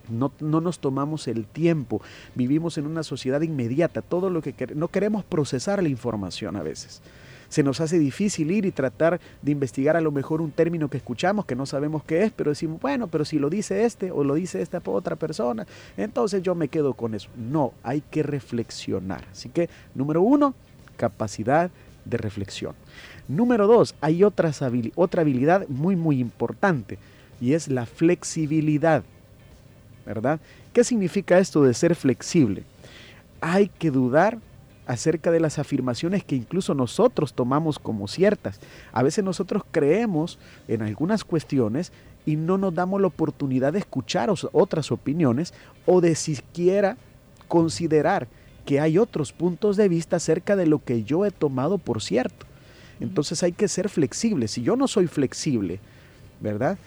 No, 0.09 0.31
nos 0.41 0.79
tomamos 0.79 1.27
el 1.27 1.47
tiempo, 1.47 2.01
vivimos 2.35 2.79
en 2.79 2.87
una 2.87 3.03
sociedad 3.03 3.41
inmediata, 3.41 4.03
todo 4.03 4.31
lo 4.31 4.41
que 4.41 4.55
no 4.75 4.89
queremos 4.89 5.25
procesar 5.25 5.83
la 5.83 5.89
información 5.89 6.57
a 6.57 6.63
veces. 6.63 7.03
Se 7.49 7.63
nos 7.63 7.81
hace 7.81 7.99
difícil 7.99 8.51
ir 8.51 8.67
y 8.67 8.73
tratar 8.73 9.21
de 9.43 9.53
investigar 9.53 9.97
a 9.97 10.01
lo 10.01 10.11
mejor 10.11 10.41
un 10.41 10.51
término 10.51 10.89
que 10.89 10.97
escuchamos 10.97 11.45
que 11.45 11.55
no 11.55 11.67
sabemos 11.67 12.03
qué 12.05 12.25
es, 12.25 12.33
pero 12.33 12.51
decimos, 12.51 12.81
bueno, 12.81 13.07
pero 13.07 13.25
si 13.25 13.39
lo 13.39 13.51
dice 13.51 13.85
este 13.85 14.11
o 14.11 14.25
lo 14.25 14.35
dice 14.35 14.63
esta 14.63 14.81
otra 14.85 15.17
persona, 15.17 15.67
entonces 15.97 16.43
yo 16.43 16.55
me 16.55 16.69
quedo 16.69 16.95
con 16.95 17.15
eso. 17.15 17.29
No, 17.37 17.73
hay 17.83 18.01
que 18.01 18.23
reflexionar. 18.23 19.25
Así 19.31 19.49
que, 19.49 19.69
número 19.95 20.23
uno, 20.23 20.55
capacidad 20.97 21.71
de 22.05 22.17
reflexión. 22.17 22.75
Número 23.29 23.67
dos, 23.67 23.95
hay 24.01 24.23
otra 24.23 24.53
habilidad 25.21 25.69
muy, 25.69 25.97
muy 25.97 26.21
importante 26.21 26.99
y 27.41 27.55
es 27.55 27.69
la 27.69 27.87
flexibilidad. 27.87 29.03
¿Verdad? 30.05 30.39
¿Qué 30.73 30.85
significa 30.85 31.39
esto 31.39 31.65
de 31.65 31.75
ser 31.75 31.97
flexible? 31.97 32.63
Hay 33.41 33.69
que 33.69 33.91
dudar 33.91 34.39
acerca 34.87 35.33
de 35.33 35.41
las 35.41 35.59
afirmaciones 35.59 36.25
que 36.25 36.37
incluso 36.37 36.75
nosotros 36.75 37.35
tomamos 37.35 37.79
como 37.79 38.07
ciertas. 38.07 38.61
A 38.93 39.03
veces 39.03 39.25
nosotros 39.25 39.65
creemos 39.71 40.39
en 40.69 40.83
algunas 40.83 41.25
cuestiones 41.25 41.93
y 42.25 42.37
no 42.37 42.57
nos 42.59 42.75
damos 42.75 43.01
la 43.01 43.09
oportunidad 43.09 43.73
de 43.73 43.81
escuchar 43.81 44.31
otras 44.53 44.93
opiniones 44.93 45.55
o 45.87 46.01
de 46.01 46.15
siquiera 46.15 46.97
considerar 47.49 48.29
que 48.65 48.81
hay 48.81 48.99
otros 48.99 49.33
puntos 49.33 49.77
de 49.77 49.89
vista 49.89 50.17
acerca 50.17 50.57
de 50.57 50.67
lo 50.67 50.83
que 50.85 51.05
yo 51.05 51.25
he 51.25 51.31
tomado 51.31 51.79
por 51.79 52.03
cierto. 52.03 52.47
Entonces 53.01 53.43
hay 53.43 53.53
que 53.53 53.69
ser 53.69 53.89
flexible. 53.89 54.49
Si 54.49 54.63
yo 54.63 54.77
no 54.77 54.89
soy 54.89 55.07
flexible, 55.07 55.81
¿verdad? 56.41 56.79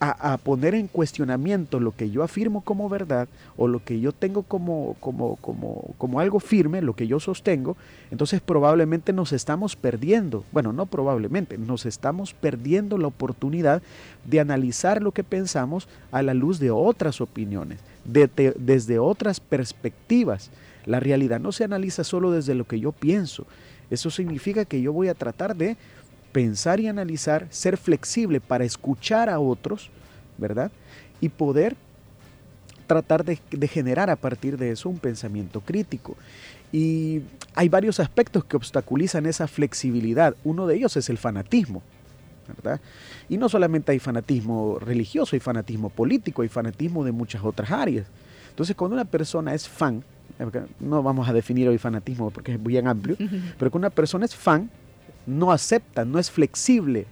A, 0.00 0.36
poner 0.36 0.76
en 0.76 0.86
cuestionamiento 0.86 1.80
lo 1.80 1.90
que 1.90 2.08
yo 2.08 2.22
afirmo 2.22 2.60
como 2.60 2.88
verdad 2.88 3.26
o 3.56 3.66
lo 3.66 3.82
que 3.82 3.98
yo 3.98 4.12
tengo 4.12 4.44
como, 4.44 4.94
como, 5.00 5.34
como, 5.36 5.92
como 5.98 6.20
algo 6.20 6.38
firme, 6.38 6.82
lo 6.82 6.94
que 6.94 7.08
yo 7.08 7.18
sostengo, 7.18 7.76
entonces 8.12 8.40
probablemente 8.40 9.12
nos 9.12 9.32
estamos 9.32 9.74
perdiendo, 9.74 10.44
bueno, 10.52 10.72
no 10.72 10.86
probablemente, 10.86 11.58
nos 11.58 11.84
estamos 11.84 12.32
perdiendo 12.32 12.96
la 12.96 13.08
oportunidad 13.08 13.82
de 14.24 14.38
analizar 14.38 15.02
lo 15.02 15.10
que 15.10 15.24
pensamos 15.24 15.88
a 16.12 16.22
la 16.22 16.32
luz 16.32 16.60
de 16.60 16.70
otras 16.70 17.20
opiniones, 17.20 17.80
desde 18.04 19.00
otras 19.00 19.40
perspectivas. 19.40 20.52
La 20.86 21.00
realidad 21.00 21.40
no 21.40 21.50
se 21.50 21.64
analiza 21.64 22.04
solo 22.04 22.30
desde 22.30 22.54
lo 22.54 22.68
que 22.68 22.78
yo 22.78 22.92
pienso, 22.92 23.46
eso 23.90 24.10
significa 24.10 24.64
que 24.64 24.80
yo 24.80 24.92
voy 24.92 25.08
a 25.08 25.14
tratar 25.14 25.56
de 25.56 25.76
pensar 26.32 26.80
y 26.80 26.88
analizar, 26.88 27.46
ser 27.50 27.76
flexible 27.76 28.40
para 28.40 28.64
escuchar 28.64 29.28
a 29.28 29.40
otros, 29.40 29.90
¿verdad? 30.36 30.70
Y 31.20 31.30
poder 31.30 31.76
tratar 32.86 33.24
de, 33.24 33.36
generar 33.68 34.10
a 34.10 34.16
partir 34.16 34.56
de 34.56 34.70
eso 34.70 34.88
un 34.88 34.98
pensamiento 34.98 35.60
crítico. 35.60 36.16
Y 36.72 37.22
hay 37.54 37.68
varios 37.68 38.00
aspectos 38.00 38.44
que 38.44 38.56
obstaculizan 38.56 39.26
esa 39.26 39.46
flexibilidad. 39.46 40.34
Uno 40.44 40.66
de 40.66 40.76
ellos 40.76 40.96
es 40.96 41.08
el 41.08 41.18
fanatismo, 41.18 41.82
¿verdad? 42.48 42.80
Y 43.28 43.38
no 43.38 43.48
solamente 43.48 43.92
hay 43.92 43.98
fanatismo 43.98 44.78
religioso, 44.78 45.36
hay 45.36 45.40
fanatismo 45.40 45.90
político, 45.90 46.42
hay 46.42 46.48
fanatismo 46.48 47.04
de 47.04 47.12
muchas 47.12 47.44
otras 47.44 47.70
áreas. 47.70 48.06
Entonces, 48.50 48.74
cuando 48.74 48.94
una 48.94 49.04
persona 49.04 49.54
es 49.54 49.68
fan, 49.68 50.02
no 50.80 51.02
vamos 51.02 51.28
a 51.28 51.32
definir 51.32 51.68
hoy 51.68 51.78
fanatismo 51.78 52.30
porque 52.30 52.54
es 52.54 52.62
bien 52.62 52.86
amplio, 52.88 53.16
pero 53.58 53.70
que 53.70 53.76
una 53.76 53.90
persona 53.90 54.24
es 54.24 54.34
fan, 54.34 54.70
no 55.26 55.52
acepta, 55.52 56.04
no 56.04 56.18
es 56.18 56.30
flexible 56.30 57.06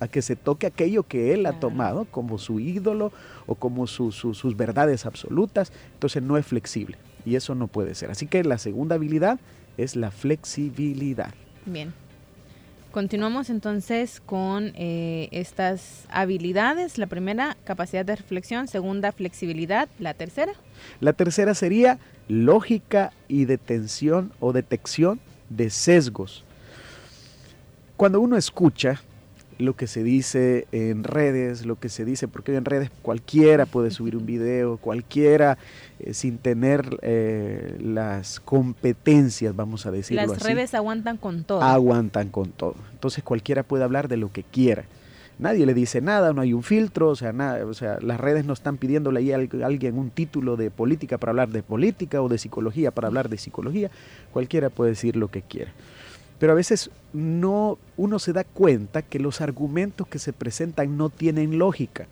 a 0.00 0.08
que 0.08 0.22
se 0.22 0.36
toque 0.36 0.66
aquello 0.66 1.04
que 1.04 1.32
él 1.32 1.46
ha 1.46 1.58
tomado 1.60 2.04
como 2.06 2.38
su 2.38 2.60
ídolo 2.60 3.12
o 3.46 3.54
como 3.54 3.86
sus 3.86 4.56
verdades 4.56 5.06
absolutas, 5.06 5.72
entonces 5.94 6.22
no 6.22 6.36
es 6.36 6.46
flexible 6.46 6.98
y 7.24 7.36
eso 7.36 7.54
no 7.54 7.68
puede 7.68 7.94
ser. 7.94 8.10
Así 8.10 8.26
que 8.26 8.44
la 8.44 8.58
segunda 8.58 8.96
habilidad 8.96 9.38
es 9.76 9.96
la 9.96 10.10
flexibilidad. 10.10 11.32
Bien. 11.66 11.92
Continuamos 12.94 13.50
entonces 13.50 14.20
con 14.20 14.72
eh, 14.76 15.28
estas 15.32 16.04
habilidades. 16.10 16.96
La 16.96 17.08
primera, 17.08 17.56
capacidad 17.64 18.04
de 18.04 18.14
reflexión. 18.14 18.68
Segunda, 18.68 19.10
flexibilidad. 19.10 19.88
La 19.98 20.14
tercera. 20.14 20.52
La 21.00 21.12
tercera 21.12 21.54
sería 21.54 21.98
lógica 22.28 23.12
y 23.28 23.44
detención 23.44 24.32
o 24.40 24.52
detección 24.52 25.20
de 25.50 25.70
sesgos. 25.70 26.44
Cuando 27.96 28.20
uno 28.20 28.36
escucha 28.36 29.02
lo 29.58 29.76
que 29.76 29.86
se 29.86 30.02
dice 30.02 30.66
en 30.72 31.04
redes, 31.04 31.64
lo 31.64 31.78
que 31.78 31.88
se 31.88 32.04
dice, 32.04 32.26
porque 32.26 32.56
en 32.56 32.64
redes 32.64 32.90
cualquiera 33.02 33.66
puede 33.66 33.90
subir 33.90 34.16
un 34.16 34.26
video, 34.26 34.78
cualquiera 34.78 35.58
eh, 36.00 36.12
sin 36.12 36.38
tener 36.38 36.98
eh, 37.02 37.78
las 37.80 38.40
competencias, 38.40 39.54
vamos 39.54 39.86
a 39.86 39.92
decirlo 39.92 40.22
las 40.22 40.32
así. 40.32 40.40
Las 40.40 40.48
redes 40.48 40.74
aguantan 40.74 41.18
con 41.18 41.44
todo. 41.44 41.62
Aguantan 41.62 42.30
con 42.30 42.50
todo. 42.50 42.74
Entonces 42.92 43.22
cualquiera 43.22 43.62
puede 43.62 43.84
hablar 43.84 44.08
de 44.08 44.16
lo 44.16 44.32
que 44.32 44.42
quiera 44.42 44.84
nadie 45.38 45.66
le 45.66 45.74
dice 45.74 46.00
nada, 46.00 46.32
no 46.32 46.40
hay 46.40 46.52
un 46.52 46.62
filtro, 46.62 47.08
o 47.08 47.16
sea, 47.16 47.32
nada, 47.32 47.64
o 47.66 47.74
sea, 47.74 47.98
las 48.00 48.20
redes 48.20 48.44
no 48.44 48.52
están 48.52 48.76
pidiéndole 48.76 49.20
ahí 49.20 49.32
a 49.32 49.66
alguien 49.66 49.98
un 49.98 50.10
título 50.10 50.56
de 50.56 50.70
política 50.70 51.18
para 51.18 51.30
hablar 51.30 51.48
de 51.48 51.62
política 51.62 52.22
o 52.22 52.28
de 52.28 52.38
psicología 52.38 52.90
para 52.90 53.08
hablar 53.08 53.28
de 53.28 53.38
psicología, 53.38 53.90
cualquiera 54.32 54.70
puede 54.70 54.90
decir 54.90 55.16
lo 55.16 55.28
que 55.28 55.42
quiera. 55.42 55.72
Pero 56.38 56.52
a 56.52 56.56
veces 56.56 56.90
no, 57.12 57.78
uno 57.96 58.18
se 58.18 58.32
da 58.32 58.44
cuenta 58.44 59.02
que 59.02 59.18
los 59.18 59.40
argumentos 59.40 60.06
que 60.06 60.18
se 60.18 60.32
presentan 60.32 60.96
no 60.96 61.08
tienen 61.08 61.58
lógica. 61.58 62.06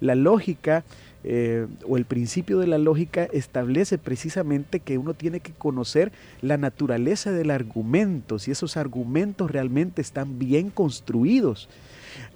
La 0.00 0.14
lógica 0.14 0.84
eh, 1.24 1.66
o 1.88 1.96
el 1.96 2.04
principio 2.04 2.58
de 2.58 2.66
la 2.66 2.78
lógica 2.78 3.24
establece 3.24 3.98
precisamente 3.98 4.80
que 4.80 4.98
uno 4.98 5.14
tiene 5.14 5.40
que 5.40 5.52
conocer 5.52 6.12
la 6.42 6.56
naturaleza 6.56 7.32
del 7.32 7.50
argumento, 7.50 8.38
si 8.38 8.50
esos 8.50 8.76
argumentos 8.76 9.50
realmente 9.50 10.00
están 10.00 10.38
bien 10.38 10.70
construidos 10.70 11.68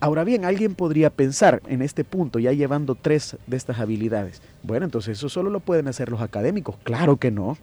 Ahora 0.00 0.24
bien, 0.24 0.44
alguien 0.44 0.74
podría 0.74 1.10
pensar 1.10 1.62
en 1.66 1.82
este 1.82 2.04
punto, 2.04 2.38
ya 2.38 2.52
llevando 2.52 2.94
tres 2.94 3.36
de 3.46 3.56
estas 3.56 3.78
habilidades, 3.78 4.42
bueno, 4.62 4.84
entonces 4.84 5.18
eso 5.18 5.28
solo 5.28 5.50
lo 5.50 5.60
pueden 5.60 5.88
hacer 5.88 6.10
los 6.10 6.20
académicos. 6.20 6.76
Claro 6.82 7.16
que 7.16 7.30
no, 7.30 7.56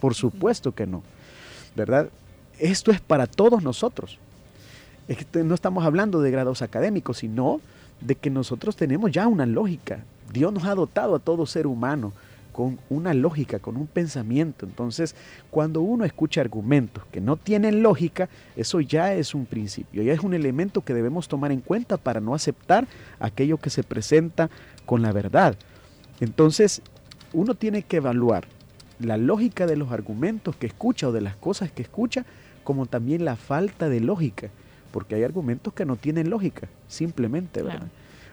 por 0.00 0.14
supuesto 0.14 0.74
que 0.74 0.86
no, 0.86 1.02
¿verdad? 1.76 2.08
Esto 2.58 2.90
es 2.90 3.00
para 3.00 3.26
todos 3.26 3.62
nosotros. 3.62 4.18
no 5.34 5.54
estamos 5.54 5.84
hablando 5.84 6.20
de 6.20 6.30
grados 6.30 6.62
académicos, 6.62 7.18
sino 7.18 7.60
de 8.00 8.14
que 8.14 8.30
nosotros 8.30 8.76
tenemos 8.76 9.10
ya 9.10 9.26
una 9.26 9.46
lógica. 9.46 10.00
Dios 10.32 10.52
nos 10.52 10.64
ha 10.64 10.74
dotado 10.74 11.16
a 11.16 11.18
todo 11.18 11.46
ser 11.46 11.66
humano 11.66 12.12
con 12.52 12.78
una 12.88 13.14
lógica, 13.14 13.58
con 13.58 13.76
un 13.76 13.86
pensamiento. 13.86 14.66
Entonces, 14.66 15.14
cuando 15.50 15.80
uno 15.80 16.04
escucha 16.04 16.40
argumentos 16.40 17.04
que 17.10 17.20
no 17.20 17.36
tienen 17.36 17.82
lógica, 17.82 18.28
eso 18.56 18.80
ya 18.80 19.14
es 19.14 19.34
un 19.34 19.46
principio, 19.46 20.02
ya 20.02 20.12
es 20.12 20.20
un 20.20 20.34
elemento 20.34 20.82
que 20.82 20.94
debemos 20.94 21.28
tomar 21.28 21.52
en 21.52 21.60
cuenta 21.60 21.96
para 21.96 22.20
no 22.20 22.34
aceptar 22.34 22.86
aquello 23.18 23.56
que 23.56 23.70
se 23.70 23.82
presenta 23.82 24.50
con 24.86 25.02
la 25.02 25.12
verdad. 25.12 25.56
Entonces, 26.20 26.82
uno 27.32 27.54
tiene 27.54 27.82
que 27.82 27.98
evaluar 27.98 28.46
la 28.98 29.16
lógica 29.16 29.66
de 29.66 29.76
los 29.76 29.92
argumentos 29.92 30.56
que 30.56 30.66
escucha 30.66 31.08
o 31.08 31.12
de 31.12 31.20
las 31.20 31.36
cosas 31.36 31.72
que 31.72 31.82
escucha, 31.82 32.26
como 32.64 32.86
también 32.86 33.24
la 33.24 33.36
falta 33.36 33.88
de 33.88 34.00
lógica, 34.00 34.50
porque 34.92 35.14
hay 35.14 35.24
argumentos 35.24 35.72
que 35.72 35.86
no 35.86 35.96
tienen 35.96 36.28
lógica, 36.30 36.68
simplemente, 36.88 37.62
¿verdad? 37.62 37.88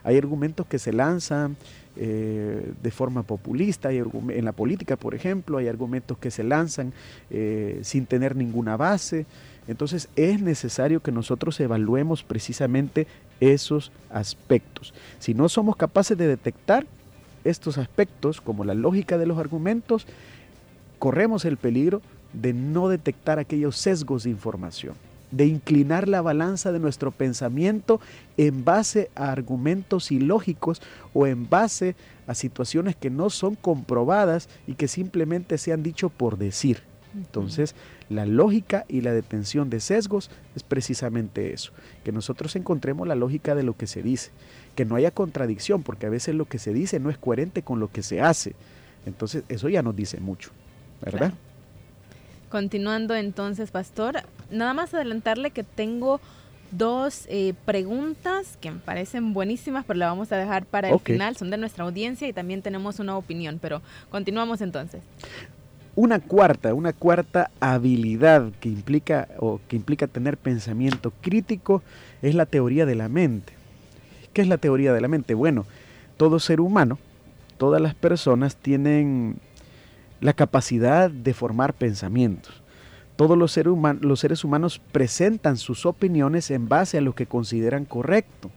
Hay 0.07 0.17
argumentos 0.17 0.65
que 0.65 0.79
se 0.79 0.93
lanzan 0.93 1.57
eh, 1.97 2.71
de 2.81 2.91
forma 2.91 3.23
populista, 3.23 3.89
hay 3.89 3.97
en 3.97 4.45
la 4.45 4.53
política, 4.53 4.95
por 4.95 5.13
ejemplo, 5.13 5.57
hay 5.57 5.67
argumentos 5.67 6.17
que 6.17 6.31
se 6.31 6.45
lanzan 6.45 6.93
eh, 7.29 7.81
sin 7.83 8.05
tener 8.05 8.33
ninguna 8.33 8.77
base. 8.77 9.25
Entonces 9.67 10.07
es 10.15 10.41
necesario 10.41 11.01
que 11.01 11.11
nosotros 11.11 11.59
evaluemos 11.59 12.23
precisamente 12.23 13.05
esos 13.41 13.91
aspectos. 14.09 14.93
Si 15.19 15.33
no 15.33 15.49
somos 15.49 15.75
capaces 15.75 16.17
de 16.17 16.27
detectar 16.27 16.87
estos 17.43 17.77
aspectos, 17.77 18.39
como 18.39 18.63
la 18.63 18.75
lógica 18.75 19.17
de 19.17 19.25
los 19.25 19.37
argumentos, 19.37 20.07
corremos 20.99 21.43
el 21.43 21.57
peligro 21.57 22.01
de 22.31 22.53
no 22.53 22.87
detectar 22.87 23.39
aquellos 23.39 23.75
sesgos 23.75 24.23
de 24.23 24.29
información 24.29 24.95
de 25.31 25.45
inclinar 25.45 26.07
la 26.07 26.21
balanza 26.21 26.71
de 26.71 26.79
nuestro 26.79 27.11
pensamiento 27.11 27.99
en 28.37 28.63
base 28.63 29.09
a 29.15 29.31
argumentos 29.31 30.11
ilógicos 30.11 30.81
o 31.13 31.27
en 31.27 31.49
base 31.49 31.95
a 32.27 32.33
situaciones 32.33 32.95
que 32.95 33.09
no 33.09 33.29
son 33.29 33.55
comprobadas 33.55 34.49
y 34.67 34.73
que 34.73 34.87
simplemente 34.87 35.57
se 35.57 35.73
han 35.73 35.83
dicho 35.83 36.09
por 36.09 36.37
decir. 36.37 36.81
Entonces, 37.15 37.73
la 38.09 38.25
lógica 38.25 38.85
y 38.87 39.01
la 39.01 39.11
detención 39.11 39.69
de 39.69 39.79
sesgos 39.79 40.29
es 40.55 40.63
precisamente 40.63 41.53
eso, 41.53 41.71
que 42.03 42.11
nosotros 42.11 42.55
encontremos 42.55 43.07
la 43.07 43.15
lógica 43.15 43.55
de 43.55 43.63
lo 43.63 43.75
que 43.75 43.87
se 43.87 44.03
dice, 44.03 44.29
que 44.75 44.85
no 44.85 44.95
haya 44.95 45.11
contradicción, 45.11 45.83
porque 45.83 46.05
a 46.05 46.09
veces 46.09 46.35
lo 46.35 46.45
que 46.45 46.59
se 46.59 46.73
dice 46.73 46.99
no 46.99 47.09
es 47.09 47.17
coherente 47.17 47.63
con 47.63 47.79
lo 47.79 47.91
que 47.91 48.03
se 48.03 48.21
hace. 48.21 48.53
Entonces, 49.05 49.43
eso 49.49 49.67
ya 49.67 49.81
nos 49.81 49.95
dice 49.95 50.19
mucho, 50.19 50.51
¿verdad? 51.01 51.33
Continuando 52.49 53.15
entonces, 53.15 53.71
pastor, 53.71 54.17
nada 54.49 54.73
más 54.73 54.93
adelantarle 54.93 55.51
que 55.51 55.63
tengo 55.63 56.19
dos 56.71 57.25
eh, 57.29 57.53
preguntas 57.65 58.57
que 58.59 58.71
me 58.71 58.79
parecen 58.79 59.33
buenísimas, 59.33 59.85
pero 59.85 59.99
la 59.99 60.07
vamos 60.07 60.31
a 60.31 60.37
dejar 60.37 60.65
para 60.65 60.89
el 60.89 60.99
final. 60.99 61.35
Son 61.37 61.49
de 61.49 61.57
nuestra 61.57 61.85
audiencia 61.85 62.27
y 62.27 62.33
también 62.33 62.61
tenemos 62.61 62.99
una 62.99 63.17
opinión, 63.17 63.59
pero 63.61 63.81
continuamos 64.09 64.61
entonces. 64.61 65.01
Una 65.95 66.19
cuarta, 66.19 66.73
una 66.73 66.93
cuarta 66.93 67.49
habilidad 67.59 68.51
que 68.59 68.69
implica 68.69 69.27
o 69.39 69.59
que 69.67 69.75
implica 69.75 70.07
tener 70.07 70.37
pensamiento 70.37 71.11
crítico 71.21 71.81
es 72.21 72.35
la 72.35 72.45
teoría 72.45 72.85
de 72.85 72.95
la 72.95 73.09
mente. 73.09 73.53
¿Qué 74.33 74.41
es 74.41 74.47
la 74.47 74.57
teoría 74.57 74.93
de 74.93 75.01
la 75.01 75.07
mente? 75.07 75.33
Bueno, 75.33 75.65
todo 76.17 76.39
ser 76.39 76.61
humano, 76.61 76.99
todas 77.57 77.81
las 77.81 77.95
personas 77.95 78.55
tienen 78.57 79.39
la 80.21 80.33
capacidad 80.33 81.09
de 81.09 81.33
formar 81.33 81.73
pensamientos. 81.73 82.61
Todos 83.17 83.37
los, 83.37 83.51
seres 83.51 84.43
humanos 84.43 84.79
presentan 84.91 85.57
sus 85.57 85.85
opiniones 85.87 86.51
en 86.51 86.69
base 86.69 86.99
a 86.99 87.01
lo 87.01 87.15
que 87.15 87.25
consideran 87.25 87.83
correcto. 87.83 88.51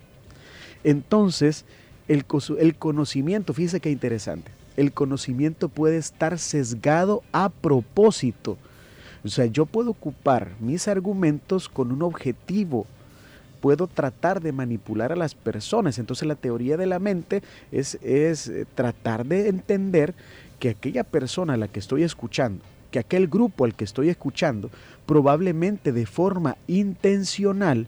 Entonces, 0.84 1.64
el, 2.08 2.26
el 2.58 2.74
conocimiento, 2.76 3.54
fíjese 3.54 3.80
qué 3.80 3.90
interesante, 3.90 4.52
el 4.76 4.92
conocimiento 4.92 5.70
puede 5.70 5.96
estar 5.96 6.38
sesgado 6.38 7.22
a 7.32 7.48
propósito. 7.48 8.58
O 9.24 9.28
sea, 9.28 9.46
yo 9.46 9.64
puedo 9.64 9.90
ocupar 9.90 10.52
mis 10.60 10.88
argumentos 10.88 11.68
con 11.68 11.90
un 11.90 12.02
objetivo, 12.02 12.86
puedo 13.62 13.86
tratar 13.86 14.42
de 14.42 14.52
manipular 14.52 15.10
a 15.10 15.16
las 15.16 15.34
personas. 15.34 15.98
Entonces 15.98 16.28
la 16.28 16.34
teoría 16.34 16.76
de 16.76 16.86
la 16.86 16.98
mente 16.98 17.42
es, 17.72 17.96
es 18.02 18.48
eh, 18.48 18.66
tratar 18.74 19.24
de 19.24 19.48
entender 19.48 20.14
que 20.58 20.68
aquella 20.68 21.04
persona 21.04 21.54
a 21.54 21.56
la 21.56 21.68
que 21.68 21.78
estoy 21.78 22.02
escuchando, 22.02 22.62
que 22.90 22.98
aquel 22.98 23.28
grupo 23.28 23.64
al 23.64 23.74
que 23.74 23.84
estoy 23.84 24.08
escuchando, 24.08 24.70
probablemente 25.06 25.92
de 25.92 26.06
forma 26.06 26.56
intencional 26.66 27.86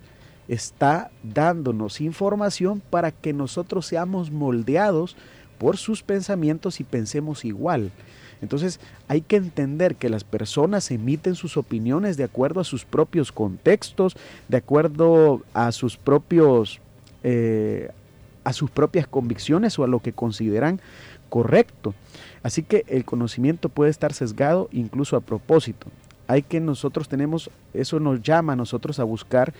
está 0.48 1.10
dándonos 1.22 2.00
información 2.00 2.82
para 2.90 3.10
que 3.10 3.32
nosotros 3.32 3.86
seamos 3.86 4.30
moldeados 4.30 5.16
por 5.58 5.76
sus 5.76 6.02
pensamientos 6.02 6.80
y 6.80 6.84
pensemos 6.84 7.44
igual. 7.44 7.92
Entonces 8.40 8.80
hay 9.06 9.20
que 9.20 9.36
entender 9.36 9.94
que 9.94 10.08
las 10.08 10.24
personas 10.24 10.90
emiten 10.90 11.36
sus 11.36 11.56
opiniones 11.56 12.16
de 12.16 12.24
acuerdo 12.24 12.60
a 12.60 12.64
sus 12.64 12.84
propios 12.84 13.30
contextos, 13.30 14.16
de 14.48 14.56
acuerdo 14.56 15.42
a 15.54 15.70
sus 15.70 15.96
propios 15.96 16.80
eh, 17.22 17.90
a 18.44 18.52
sus 18.52 18.70
propias 18.70 19.06
convicciones 19.06 19.78
o 19.78 19.84
a 19.84 19.86
lo 19.86 20.00
que 20.00 20.12
consideran 20.12 20.80
correcto. 21.28 21.94
Así 22.42 22.62
que 22.62 22.84
el 22.88 23.04
conocimiento 23.04 23.68
puede 23.68 23.90
estar 23.90 24.12
sesgado 24.12 24.68
incluso 24.72 25.16
a 25.16 25.20
propósito. 25.20 25.86
Hay 26.26 26.42
que 26.42 26.60
nosotros 26.60 27.08
tenemos, 27.08 27.50
eso 27.74 28.00
nos 28.00 28.22
llama 28.22 28.54
a 28.54 28.56
nosotros 28.56 28.98
a 28.98 29.04
buscar 29.04 29.52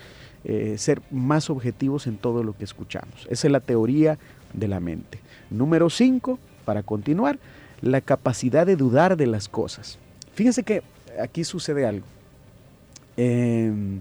eh, 0.45 0.77
ser 0.79 1.03
más 1.11 1.51
objetivos 1.51 2.07
en 2.07 2.17
todo 2.17 2.43
lo 2.43 2.57
que 2.57 2.65
escuchamos. 2.65 3.27
Esa 3.31 3.47
es 3.47 3.53
la 3.53 3.61
teoría 3.61 4.19
de 4.53 4.69
la 4.69 4.81
mente. 4.81 5.21
Número 5.51 5.91
5, 5.91 6.39
para 6.65 6.83
continuar, 6.83 7.39
la 7.81 8.01
capacidad 8.01 8.67
de 8.67 8.77
dudar 8.77 9.17
de 9.17 9.27
las 9.27 9.49
cosas. 9.49 9.99
Fíjense 10.35 10.63
que 10.63 10.83
aquí 11.21 11.45
sucede 11.45 11.87
algo. 11.87 12.07
Em, 13.17 14.01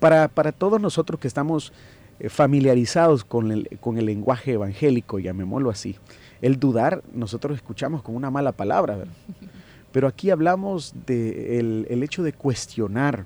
para, 0.00 0.28
todos 0.52 0.80
nosotros 0.80 1.20
que 1.20 1.28
estamos 1.28 1.72
eh, 2.18 2.30
familiarizados 2.30 3.24
con 3.24 3.52
el, 3.52 3.68
con 3.80 3.98
el 3.98 4.06
lenguaje 4.06 4.52
evangélico, 4.52 5.18
llamémoslo 5.18 5.70
así, 5.70 5.96
el 6.42 6.58
dudar 6.58 7.02
nosotros 7.12 7.56
escuchamos 7.56 8.02
como 8.02 8.16
una 8.16 8.30
mala 8.30 8.52
palabra, 8.52 8.98
pero 9.92 10.08
aquí 10.08 10.30
hablamos 10.30 10.92
del 11.06 11.86
de 11.86 11.94
el 11.94 12.02
hecho 12.02 12.22
de 12.22 12.32
cuestionar, 12.32 13.24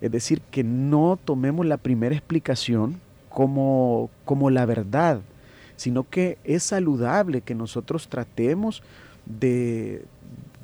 es 0.00 0.10
decir, 0.10 0.40
que 0.50 0.64
no 0.64 1.18
tomemos 1.24 1.64
la 1.64 1.76
primera 1.76 2.14
explicación 2.14 3.00
como, 3.28 4.10
como 4.24 4.50
la 4.50 4.66
verdad, 4.66 5.20
sino 5.76 6.08
que 6.08 6.38
es 6.44 6.62
saludable 6.62 7.40
que 7.40 7.54
nosotros 7.54 8.08
tratemos 8.08 8.82
de, 9.26 10.04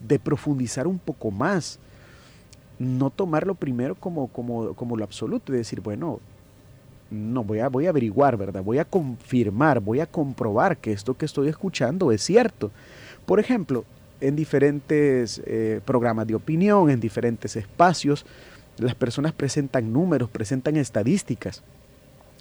de 0.07 0.19
profundizar 0.19 0.87
un 0.87 0.99
poco 0.99 1.31
más, 1.31 1.79
no 2.79 3.11
tomarlo 3.11 3.55
primero 3.55 3.95
como, 3.95 4.29
como, 4.29 4.75
como 4.75 4.97
lo 4.97 5.05
absoluto 5.05 5.53
y 5.53 5.57
decir, 5.57 5.81
bueno, 5.81 6.21
no, 7.11 7.45
voy 7.45 7.61
a, 7.61 7.69
voy 7.69 7.87
a 7.87 7.91
averiguar, 7.91 8.37
¿verdad? 8.37 8.63
Voy 8.63 8.79
a 8.79 8.85
confirmar, 8.85 9.81
voy 9.81 10.01
a 10.01 10.07
comprobar 10.07 10.77
que 10.77 10.93
esto 10.93 11.15
que 11.15 11.25
estoy 11.25 11.49
escuchando 11.49 12.13
es 12.13 12.23
cierto. 12.23 12.71
Por 13.27 13.41
ejemplo, 13.41 13.85
en 14.21 14.37
diferentes 14.37 15.41
eh, 15.47 15.81
programas 15.85 16.27
de 16.27 16.35
opinión, 16.35 16.91
en 16.91 17.01
diferentes 17.01 17.57
espacios, 17.57 18.27
las 18.79 18.95
personas 18.95 19.33
presentan 19.33 19.93
números, 19.93 20.29
presentan 20.31 20.77
estadísticas. 20.77 21.63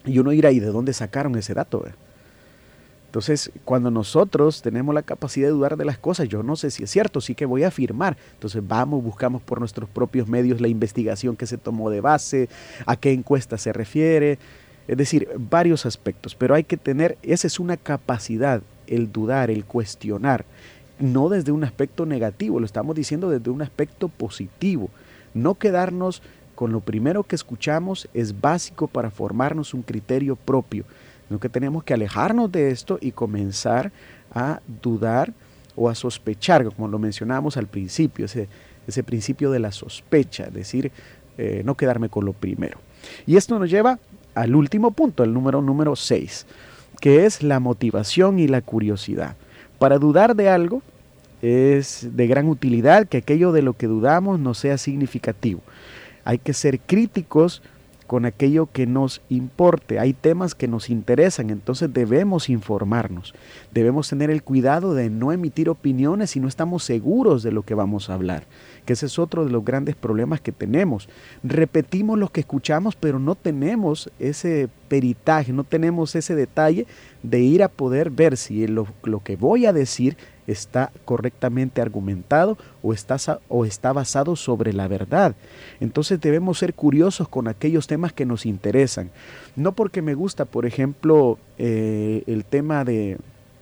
Y 0.05 0.19
uno 0.19 0.31
dirá, 0.31 0.51
¿y 0.51 0.59
de 0.59 0.67
dónde 0.67 0.93
sacaron 0.93 1.35
ese 1.37 1.53
dato? 1.53 1.85
Entonces, 3.17 3.51
cuando 3.65 3.89
nosotros 3.89 4.61
tenemos 4.61 4.93
la 4.93 5.01
capacidad 5.01 5.47
de 5.47 5.51
dudar 5.51 5.75
de 5.75 5.85
las 5.85 5.97
cosas, 5.97 6.29
yo 6.29 6.43
no 6.43 6.55
sé 6.55 6.69
si 6.69 6.83
es 6.83 6.91
cierto, 6.91 7.19
sí 7.19 7.33
que 7.33 7.47
voy 7.47 7.63
a 7.63 7.69
afirmar. 7.69 8.15
Entonces, 8.33 8.61
vamos, 8.63 9.03
buscamos 9.03 9.41
por 9.41 9.59
nuestros 9.59 9.89
propios 9.89 10.27
medios 10.27 10.61
la 10.61 10.67
investigación 10.67 11.35
que 11.35 11.47
se 11.47 11.57
tomó 11.57 11.89
de 11.89 11.99
base, 11.99 12.47
a 12.85 12.95
qué 12.95 13.11
encuesta 13.11 13.57
se 13.57 13.73
refiere, 13.73 14.37
es 14.87 14.97
decir, 14.97 15.29
varios 15.35 15.87
aspectos. 15.87 16.35
Pero 16.35 16.53
hay 16.53 16.63
que 16.63 16.77
tener, 16.77 17.17
esa 17.23 17.47
es 17.47 17.59
una 17.59 17.75
capacidad, 17.75 18.61
el 18.85 19.11
dudar, 19.11 19.49
el 19.49 19.65
cuestionar, 19.65 20.45
no 20.99 21.27
desde 21.27 21.51
un 21.51 21.63
aspecto 21.63 22.05
negativo, 22.05 22.59
lo 22.59 22.67
estamos 22.67 22.95
diciendo 22.95 23.31
desde 23.31 23.49
un 23.49 23.63
aspecto 23.63 24.09
positivo. 24.09 24.91
No 25.33 25.55
quedarnos 25.55 26.21
con 26.53 26.71
lo 26.71 26.81
primero 26.81 27.23
que 27.23 27.35
escuchamos 27.35 28.09
es 28.13 28.39
básico 28.39 28.87
para 28.87 29.09
formarnos 29.09 29.73
un 29.73 29.81
criterio 29.81 30.35
propio 30.35 30.85
sino 31.27 31.39
que 31.39 31.49
tenemos 31.49 31.83
que 31.83 31.93
alejarnos 31.93 32.51
de 32.51 32.71
esto 32.71 32.97
y 33.01 33.11
comenzar 33.11 33.91
a 34.33 34.61
dudar 34.81 35.33
o 35.75 35.89
a 35.89 35.95
sospechar, 35.95 36.65
como 36.65 36.87
lo 36.87 36.99
mencionamos 36.99 37.57
al 37.57 37.67
principio, 37.67 38.25
ese, 38.25 38.47
ese 38.87 39.03
principio 39.03 39.51
de 39.51 39.59
la 39.59 39.71
sospecha, 39.71 40.45
es 40.45 40.53
decir, 40.53 40.91
eh, 41.37 41.61
no 41.63 41.75
quedarme 41.75 42.09
con 42.09 42.25
lo 42.25 42.33
primero. 42.33 42.79
Y 43.25 43.37
esto 43.37 43.59
nos 43.59 43.69
lleva 43.69 43.99
al 44.33 44.55
último 44.55 44.91
punto, 44.91 45.23
el 45.23 45.33
número 45.33 45.61
número 45.61 45.95
6, 45.95 46.45
que 46.99 47.25
es 47.25 47.43
la 47.43 47.59
motivación 47.59 48.39
y 48.39 48.47
la 48.47 48.61
curiosidad. 48.61 49.35
Para 49.77 49.99
dudar 49.99 50.35
de 50.35 50.49
algo 50.49 50.81
es 51.41 52.07
de 52.15 52.27
gran 52.27 52.47
utilidad 52.47 53.07
que 53.07 53.17
aquello 53.17 53.51
de 53.51 53.61
lo 53.61 53.73
que 53.73 53.87
dudamos 53.87 54.39
no 54.39 54.53
sea 54.53 54.77
significativo. 54.77 55.61
Hay 56.23 56.39
que 56.39 56.53
ser 56.53 56.79
críticos 56.79 57.61
con 58.07 58.25
aquello 58.25 58.69
que 58.71 58.87
nos 58.87 59.21
importe. 59.29 59.99
Hay 59.99 60.13
temas 60.13 60.55
que 60.55 60.67
nos 60.67 60.89
interesan, 60.89 61.49
entonces 61.49 61.93
debemos 61.93 62.49
informarnos. 62.49 63.35
Debemos 63.73 64.09
tener 64.09 64.29
el 64.29 64.41
cuidado 64.41 64.93
de 64.93 65.09
no 65.09 65.31
emitir 65.33 65.69
opiniones 65.69 66.31
si 66.31 66.39
no 66.39 66.47
estamos 66.47 66.83
seguros 66.83 67.43
de 67.43 67.51
lo 67.51 67.63
que 67.63 67.75
vamos 67.75 68.09
a 68.09 68.13
hablar, 68.13 68.45
que 68.85 68.93
ese 68.93 69.05
es 69.05 69.19
otro 69.19 69.43
de 69.43 69.51
los 69.51 69.63
grandes 69.63 69.95
problemas 69.95 70.39
que 70.39 70.53
tenemos. 70.53 71.09
Repetimos 71.43 72.17
lo 72.17 72.29
que 72.29 72.39
escuchamos, 72.39 72.95
pero 72.95 73.19
no 73.19 73.35
tenemos 73.35 74.09
ese 74.19 74.69
peritaje, 74.87 75.51
no 75.51 75.65
tenemos 75.65 76.15
ese 76.15 76.33
detalle 76.33 76.87
de 77.23 77.41
ir 77.41 77.61
a 77.61 77.67
poder 77.67 78.09
ver 78.09 78.37
si 78.37 78.67
lo, 78.67 78.87
lo 79.03 79.21
que 79.21 79.35
voy 79.35 79.65
a 79.65 79.73
decir 79.73 80.15
está 80.47 80.91
correctamente 81.05 81.81
argumentado 81.81 82.57
o 82.81 82.93
está, 82.93 83.17
o 83.49 83.65
está 83.65 83.93
basado 83.93 84.35
sobre 84.35 84.73
la 84.73 84.87
verdad. 84.87 85.35
Entonces 85.79 86.19
debemos 86.19 86.57
ser 86.57 86.73
curiosos 86.73 87.27
con 87.27 87.47
aquellos 87.47 87.85
temas 87.85 88.13
que 88.13 88.25
nos 88.25 88.45
interesan. 88.45 89.11
No 89.55 89.73
porque 89.73 90.01
me 90.01 90.15
gusta, 90.15 90.45
por 90.45 90.65
ejemplo, 90.65 91.37
eh, 91.57 92.23
el 92.27 92.45
tema 92.45 92.83
de, 92.85 93.17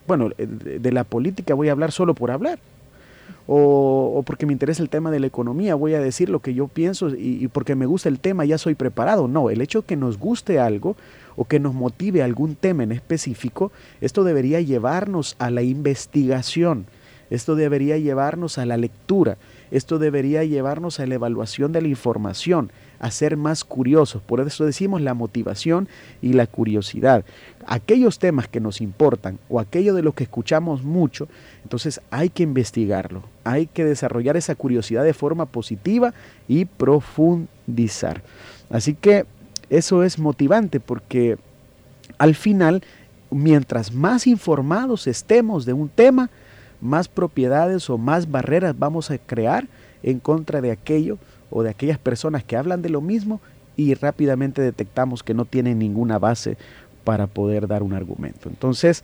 bueno, 0.08 0.30
de 0.38 0.92
la 0.92 1.04
política 1.04 1.56
voy 1.56 1.70
a 1.70 1.74
hablar 1.74 1.92
solo 1.92 2.14
por 2.14 2.32
hablar. 2.32 2.60
O, 3.48 4.24
porque 4.26 4.48
me 4.48 4.54
interesa 4.54 4.82
el 4.82 4.90
tema 4.90 5.12
de 5.12 5.20
la 5.20 5.28
economía, 5.28 5.76
voy 5.76 5.94
a 5.94 6.00
decir 6.00 6.30
lo 6.30 6.40
que 6.40 6.56
yo 6.56 6.68
pienso 6.68 7.10
y, 7.10 7.44
y 7.44 7.48
porque 7.48 7.76
me 7.76 7.86
gusta 7.86 8.10
el 8.10 8.20
tema 8.20 8.44
ya 8.44 8.58
soy 8.58 8.74
preparado. 8.74 9.28
No, 9.28 9.52
el 9.52 9.62
hecho 9.62 9.86
que 9.86 9.96
nos 9.96 10.18
guste 10.18 10.60
algo 10.60 10.96
o 11.36 11.46
que 11.46 11.60
nos 11.60 11.74
motive 11.74 12.24
algún 12.24 12.56
tema 12.56 12.84
en 12.84 12.92
específico, 12.92 13.72
esto 14.02 14.24
debería 14.24 14.62
llevarnos 14.62 15.36
a 15.40 15.52
la 15.52 15.62
investigación, 15.62 16.86
esto 17.30 17.56
debería 17.56 17.98
llevarnos 17.98 18.58
a 18.58 18.66
la 18.66 18.78
lectura, 18.78 19.38
esto 19.72 20.00
debería 20.00 20.44
llevarnos 20.44 21.00
a 21.00 21.06
la 21.06 21.16
evaluación 21.16 21.72
de 21.72 21.82
la 21.82 21.88
información, 21.88 22.72
a 23.06 23.12
ser 23.12 23.38
más 23.38 23.64
curiosos. 23.64 24.24
Por 24.24 24.40
eso 24.40 24.66
decimos 24.66 25.00
la 25.00 25.14
motivación 25.14 25.88
y 26.24 26.34
la 26.34 26.48
curiosidad. 26.48 27.24
Aquellos 27.68 28.18
temas 28.18 28.48
que 28.48 28.60
nos 28.60 28.82
importan 28.82 29.38
o 29.48 29.60
aquello 29.60 29.94
de 29.94 30.02
lo 30.02 30.14
que 30.14 30.24
escuchamos 30.24 30.82
mucho, 30.82 31.28
entonces 31.62 32.02
hay 32.10 32.30
que 32.30 32.42
investigarlo, 32.42 33.22
hay 33.44 33.68
que 33.68 33.86
desarrollar 33.86 34.38
esa 34.38 34.56
curiosidad 34.56 35.04
de 35.04 35.14
forma 35.14 35.46
positiva 35.46 36.16
y 36.48 36.66
profundizar. 36.66 38.24
Así 38.72 38.96
que 38.96 39.28
eso 39.70 40.02
es 40.02 40.18
motivante 40.18 40.80
porque 40.80 41.38
al 42.18 42.34
final, 42.34 42.82
mientras 43.30 43.94
más 43.94 44.26
informados 44.26 45.06
estemos 45.06 45.68
de 45.68 45.74
un 45.74 45.90
tema, 45.90 46.32
más 46.82 47.08
propiedades 47.08 47.88
o 47.88 48.00
más 48.00 48.32
barreras 48.32 48.76
vamos 48.80 49.12
a 49.12 49.20
crear 49.20 49.68
en 50.02 50.20
contra 50.20 50.60
de 50.60 50.72
aquello 50.72 51.20
o 51.50 51.64
de 51.64 51.70
aquellas 51.70 51.98
personas 51.98 52.44
que 52.44 52.58
hablan 52.58 52.82
de 52.82 52.90
lo 52.90 53.02
mismo 53.02 53.42
y 53.78 53.94
rápidamente 53.94 54.62
detectamos 54.62 55.24
que 55.24 55.34
no 55.34 55.46
tienen 55.46 55.80
ninguna 55.80 56.20
base 56.20 56.58
para 57.04 57.28
poder 57.28 57.68
dar 57.68 57.84
un 57.84 57.94
argumento. 57.94 58.50
Entonces, 58.50 59.04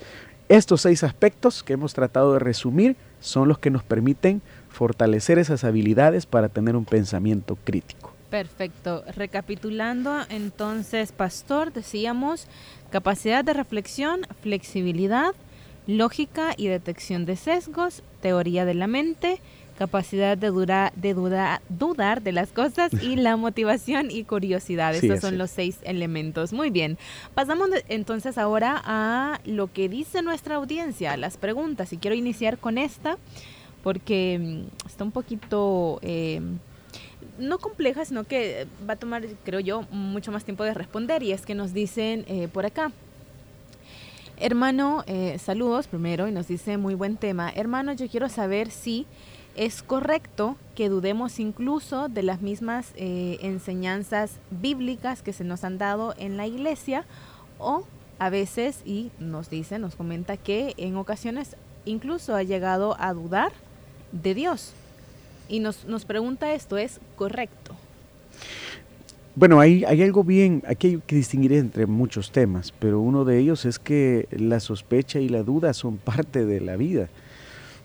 estos 0.49 0.82
seis 0.82 1.04
aspectos 1.04 1.63
que 1.63 1.73
hemos 1.73 1.93
tratado 1.93 2.34
de 2.34 2.39
resumir 2.39 2.95
son 3.19 3.47
los 3.47 3.60
que 3.60 3.69
nos 3.69 3.84
permiten 3.84 4.41
fortalecer 4.69 5.38
esas 5.38 5.63
habilidades 5.63 6.25
para 6.25 6.49
tener 6.49 6.75
un 6.75 6.86
pensamiento 6.86 7.58
crítico. 7.63 8.13
Perfecto. 8.30 9.04
Recapitulando, 9.15 10.21
entonces, 10.30 11.12
Pastor, 11.12 11.73
decíamos 11.73 12.47
capacidad 12.89 13.43
de 13.43 13.54
reflexión, 13.54 14.21
flexibilidad, 14.41 15.34
lógica 15.86 16.54
y 16.56 16.67
detección 16.67 17.25
de 17.25 17.36
sesgos, 17.36 18.04
teoría 18.21 18.65
de 18.65 18.73
la 18.73 18.88
mente, 18.88 19.41
capacidad 19.81 20.37
de, 20.37 20.51
de 20.95 21.13
dudar 21.69 22.21
de 22.21 22.31
las 22.31 22.51
cosas 22.51 22.93
y 23.01 23.15
la 23.15 23.35
motivación 23.47 24.11
y 24.11 24.23
curiosidad. 24.25 24.93
Estos 24.93 25.21
son 25.21 25.39
los 25.39 25.49
seis 25.49 25.79
elementos. 25.81 26.53
Muy 26.53 26.69
bien. 26.69 26.99
Pasamos 27.33 27.69
entonces 27.89 28.37
ahora 28.37 28.79
a 28.85 29.39
lo 29.43 29.73
que 29.73 29.89
dice 29.89 30.21
nuestra 30.21 30.57
audiencia, 30.57 31.17
las 31.17 31.37
preguntas. 31.37 31.93
Y 31.93 31.97
quiero 31.97 32.15
iniciar 32.15 32.59
con 32.59 32.77
esta 32.77 33.17
porque 33.83 34.37
mm, 34.39 34.85
está 34.85 35.03
un 35.03 35.11
poquito... 35.11 35.97
Eh, 36.03 36.41
no 37.39 37.57
compleja, 37.57 38.05
sino 38.05 38.23
que 38.25 38.67
va 38.87 38.93
a 38.93 38.97
tomar, 38.97 39.25
creo 39.43 39.59
yo, 39.59 39.81
mucho 39.89 40.31
más 40.31 40.45
tiempo 40.45 40.63
de 40.63 40.75
responder. 40.75 41.23
Y 41.23 41.31
es 41.31 41.43
que 41.43 41.55
nos 41.55 41.73
dicen 41.73 42.23
eh, 42.27 42.49
por 42.49 42.67
acá. 42.67 42.91
Hermano, 44.37 45.03
eh, 45.07 45.39
saludos 45.39 45.87
primero 45.87 46.27
y 46.27 46.31
nos 46.31 46.47
dice 46.47 46.77
muy 46.77 46.93
buen 46.93 47.17
tema. 47.17 47.51
Hermano, 47.55 47.93
yo 47.93 48.07
quiero 48.07 48.29
saber 48.29 48.69
si 48.69 49.07
es 49.55 49.83
correcto 49.83 50.55
que 50.75 50.89
dudemos 50.89 51.39
incluso 51.39 52.09
de 52.09 52.23
las 52.23 52.41
mismas 52.41 52.91
eh, 52.95 53.37
enseñanzas 53.41 54.31
bíblicas 54.49 55.21
que 55.21 55.33
se 55.33 55.43
nos 55.43 55.63
han 55.63 55.77
dado 55.77 56.13
en 56.17 56.37
la 56.37 56.47
iglesia 56.47 57.05
o 57.59 57.83
a 58.19 58.29
veces, 58.29 58.81
y 58.85 59.09
nos 59.19 59.49
dice, 59.49 59.79
nos 59.79 59.95
comenta 59.95 60.37
que 60.37 60.75
en 60.77 60.95
ocasiones 60.95 61.55
incluso 61.85 62.35
ha 62.35 62.43
llegado 62.43 62.95
a 62.99 63.13
dudar 63.13 63.51
de 64.11 64.35
Dios 64.35 64.73
y 65.49 65.59
nos, 65.59 65.85
nos 65.85 66.05
pregunta 66.05 66.53
esto, 66.53 66.77
¿es 66.77 66.99
correcto? 67.15 67.75
Bueno, 69.33 69.59
hay, 69.59 69.83
hay 69.85 70.03
algo 70.03 70.23
bien, 70.23 70.61
aquí 70.67 70.87
hay 70.87 70.97
que 71.05 71.15
distinguir 71.15 71.53
entre 71.53 71.87
muchos 71.87 72.31
temas, 72.31 72.71
pero 72.77 72.99
uno 72.99 73.25
de 73.25 73.39
ellos 73.39 73.65
es 73.65 73.79
que 73.79 74.27
la 74.31 74.59
sospecha 74.59 75.19
y 75.19 75.27
la 75.27 75.41
duda 75.41 75.73
son 75.73 75.97
parte 75.97 76.45
de 76.45 76.61
la 76.61 76.75
vida. 76.75 77.09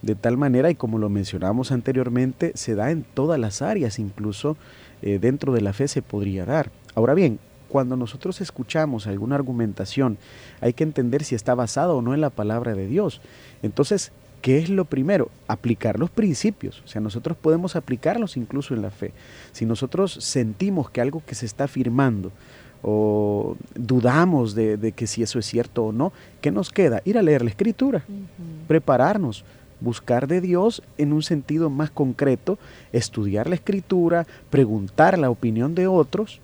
De 0.02 0.14
tal 0.14 0.36
manera, 0.36 0.70
y 0.70 0.74
como 0.74 0.98
lo 0.98 1.08
mencionamos 1.08 1.72
anteriormente, 1.72 2.52
se 2.54 2.74
da 2.74 2.90
en 2.90 3.02
todas 3.02 3.40
las 3.40 3.62
áreas, 3.62 3.98
incluso 3.98 4.56
eh, 5.02 5.18
dentro 5.18 5.52
de 5.52 5.60
la 5.60 5.72
fe 5.72 5.88
se 5.88 6.02
podría 6.02 6.44
dar. 6.44 6.70
Ahora 6.94 7.14
bien, 7.14 7.38
cuando 7.68 7.96
nosotros 7.96 8.40
escuchamos 8.40 9.06
alguna 9.06 9.34
argumentación, 9.34 10.18
hay 10.60 10.72
que 10.72 10.84
entender 10.84 11.24
si 11.24 11.34
está 11.34 11.54
basada 11.54 11.92
o 11.94 12.02
no 12.02 12.14
en 12.14 12.20
la 12.20 12.30
palabra 12.30 12.74
de 12.74 12.86
Dios. 12.86 13.20
Entonces, 13.62 14.12
¿Qué 14.42 14.58
es 14.58 14.68
lo 14.68 14.84
primero? 14.84 15.28
Aplicar 15.48 15.98
los 15.98 16.08
principios. 16.08 16.80
O 16.84 16.86
sea, 16.86 17.00
nosotros 17.00 17.36
podemos 17.36 17.74
aplicarlos 17.74 18.36
incluso 18.36 18.74
en 18.74 18.82
la 18.82 18.92
fe. 18.92 19.12
Si 19.50 19.66
nosotros 19.66 20.12
sentimos 20.20 20.88
que 20.88 21.00
algo 21.00 21.20
que 21.26 21.34
se 21.34 21.46
está 21.46 21.64
afirmando 21.64 22.30
o 22.80 23.56
dudamos 23.74 24.54
de, 24.54 24.92
que 24.94 25.08
si 25.08 25.24
eso 25.24 25.40
es 25.40 25.46
cierto 25.46 25.86
o 25.86 25.92
no, 25.92 26.12
¿qué 26.40 26.52
nos 26.52 26.70
queda? 26.70 27.02
Ir 27.04 27.18
a 27.18 27.22
leer 27.22 27.42
la 27.42 27.50
escritura, 27.50 28.04
prepararnos, 28.68 29.44
buscar 29.80 30.26
de 30.26 30.40
Dios 30.40 30.82
en 30.98 31.12
un 31.12 31.22
sentido 31.22 31.70
más 31.70 31.90
concreto, 31.90 32.58
estudiar 32.92 33.48
la 33.48 33.56
escritura, 33.56 34.26
preguntar 34.50 35.18
la 35.18 35.30
opinión 35.30 35.74
de 35.74 35.86
otros 35.86 36.40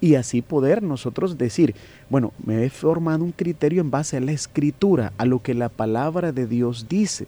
y 0.00 0.14
así 0.14 0.40
poder 0.40 0.82
nosotros 0.82 1.36
decir, 1.36 1.74
bueno, 2.08 2.32
me 2.44 2.64
he 2.64 2.70
formado 2.70 3.22
un 3.22 3.32
criterio 3.32 3.80
en 3.80 3.90
base 3.90 4.16
a 4.16 4.20
la 4.20 4.32
escritura, 4.32 5.12
a 5.18 5.26
lo 5.26 5.42
que 5.42 5.54
la 5.54 5.68
palabra 5.68 6.32
de 6.32 6.46
Dios 6.46 6.86
dice. 6.88 7.26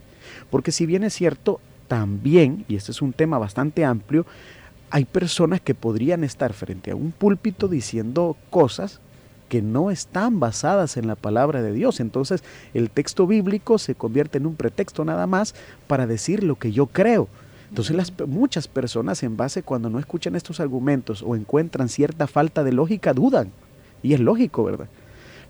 Porque 0.51 0.73
si 0.73 0.87
bien 0.87 1.05
es 1.05 1.13
cierto, 1.13 1.61
también, 1.89 2.65
y 2.69 2.77
este 2.77 2.93
es 2.93 3.03
un 3.03 3.13
tema 3.13 3.39
bastante 3.39 3.85
amplio, 3.85 4.25
hay 4.91 5.05
personas 5.05 5.61
que 5.61 5.75
podrían 5.75 6.25
estar 6.25 6.53
frente 6.55 6.91
a 6.91 6.97
un 6.97 7.13
púlpito 7.13 7.69
diciendo 7.69 8.37
cosas 8.51 9.01
que 9.53 9.61
no 9.61 9.91
están 9.91 10.41
basadas 10.41 10.97
en 10.97 11.07
la 11.07 11.15
palabra 11.15 11.61
de 11.61 11.75
Dios. 11.75 12.01
Entonces 12.01 12.43
el 12.73 12.89
texto 12.89 13.27
bíblico 13.27 13.77
se 13.77 13.95
convierte 13.95 14.39
en 14.39 14.47
un 14.47 14.55
pretexto 14.55 15.05
nada 15.05 15.27
más 15.27 15.55
para 15.87 16.07
decir 16.07 16.43
lo 16.43 16.57
que 16.57 16.73
yo 16.73 16.87
creo. 16.87 17.29
Entonces 17.69 17.95
las, 17.95 18.15
muchas 18.27 18.67
personas 18.67 19.23
en 19.23 19.37
base 19.37 19.63
cuando 19.63 19.91
no 19.91 19.99
escuchan 19.99 20.37
estos 20.37 20.59
argumentos 20.59 21.23
o 21.23 21.37
encuentran 21.37 21.91
cierta 21.91 22.27
falta 22.27 22.65
de 22.65 22.73
lógica 22.73 23.13
dudan. 23.13 23.51
Y 24.03 24.15
es 24.15 24.21
lógico, 24.21 24.65
¿verdad? 24.65 24.89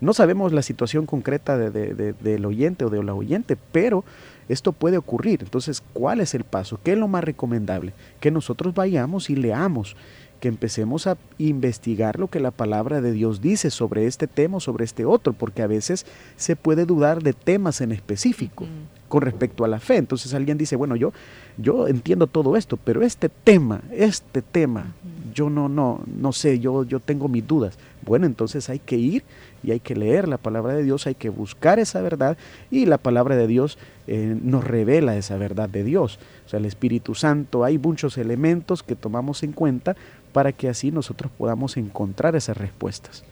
No 0.01 0.13
sabemos 0.13 0.51
la 0.51 0.63
situación 0.63 1.05
concreta 1.05 1.57
de, 1.57 2.11
del 2.11 2.45
oyente 2.45 2.83
o 2.83 2.89
de 2.89 3.01
la 3.01 3.13
oyente, 3.13 3.55
pero 3.71 4.03
esto 4.49 4.73
puede 4.73 4.97
ocurrir. 4.97 5.43
Entonces, 5.43 5.81
¿cuál 5.93 6.19
es 6.19 6.33
el 6.33 6.43
paso? 6.43 6.77
¿Qué 6.83 6.91
es 6.91 6.97
lo 6.97 7.07
más 7.07 7.23
recomendable? 7.23 7.93
Que 8.19 8.31
nosotros 8.31 8.73
vayamos 8.73 9.29
y 9.29 9.37
leamos, 9.37 9.95
que 10.43 10.49
empecemos 10.49 11.07
a 11.07 11.17
investigar 11.37 12.19
lo 12.19 12.27
que 12.27 12.41
la 12.41 12.51
palabra 12.51 12.99
de 12.99 13.13
Dios 13.13 13.39
dice 13.39 13.69
sobre 13.69 14.07
este 14.07 14.27
tema 14.27 14.57
o 14.57 14.59
sobre 14.59 14.83
este 14.83 15.05
otro, 15.05 15.31
porque 15.31 15.61
a 15.61 15.67
veces 15.67 16.05
se 16.35 16.57
puede 16.57 16.85
dudar 16.85 17.23
de 17.23 17.31
temas 17.31 17.79
en 17.79 17.93
específico 17.93 18.65
con 19.07 19.21
respecto 19.21 19.63
a 19.63 19.69
la 19.69 19.79
fe. 19.79 19.95
Entonces 19.95 20.33
alguien 20.33 20.57
dice, 20.57 20.75
bueno, 20.75 20.97
yo, 20.97 21.13
yo 21.57 21.87
entiendo 21.87 22.27
todo 22.27 22.57
esto, 22.57 22.75
pero 22.75 23.03
este 23.03 23.29
tema, 23.29 23.83
este 23.89 24.41
tema, 24.41 24.87
yo 25.33 25.49
no, 25.49 25.69
no, 25.69 26.01
no 26.07 26.33
sé, 26.33 26.59
yo, 26.59 26.83
yo 26.83 26.99
tengo 26.99 27.29
mis 27.29 27.47
dudas. 27.47 27.77
Bueno, 28.05 28.25
entonces 28.25 28.69
hay 28.69 28.79
que 28.79 28.97
ir 28.97 29.23
y 29.63 29.71
hay 29.71 29.79
que 29.79 29.95
leer 29.95 30.27
la 30.27 30.37
palabra 30.37 30.73
de 30.73 30.83
Dios, 30.83 31.07
hay 31.07 31.15
que 31.15 31.29
buscar 31.29 31.79
esa 31.79 32.01
verdad 32.01 32.37
y 32.69 32.85
la 32.85 32.97
palabra 32.97 33.37
de 33.37 33.47
Dios 33.47 33.77
eh, 34.07 34.37
nos 34.41 34.65
revela 34.65 35.15
esa 35.15 35.37
verdad 35.37 35.69
de 35.69 35.85
Dios. 35.85 36.19
O 36.45 36.49
sea, 36.49 36.59
el 36.59 36.65
Espíritu 36.65 37.15
Santo, 37.15 37.63
hay 37.63 37.77
muchos 37.77 38.17
elementos 38.17 38.83
que 38.83 38.95
tomamos 38.95 39.43
en 39.43 39.53
cuenta 39.53 39.95
para 40.33 40.51
que 40.51 40.67
así 40.67 40.91
nosotros 40.91 41.31
podamos 41.37 41.77
encontrar 41.77 42.35
esas 42.35 42.57
respuestas. 42.57 43.23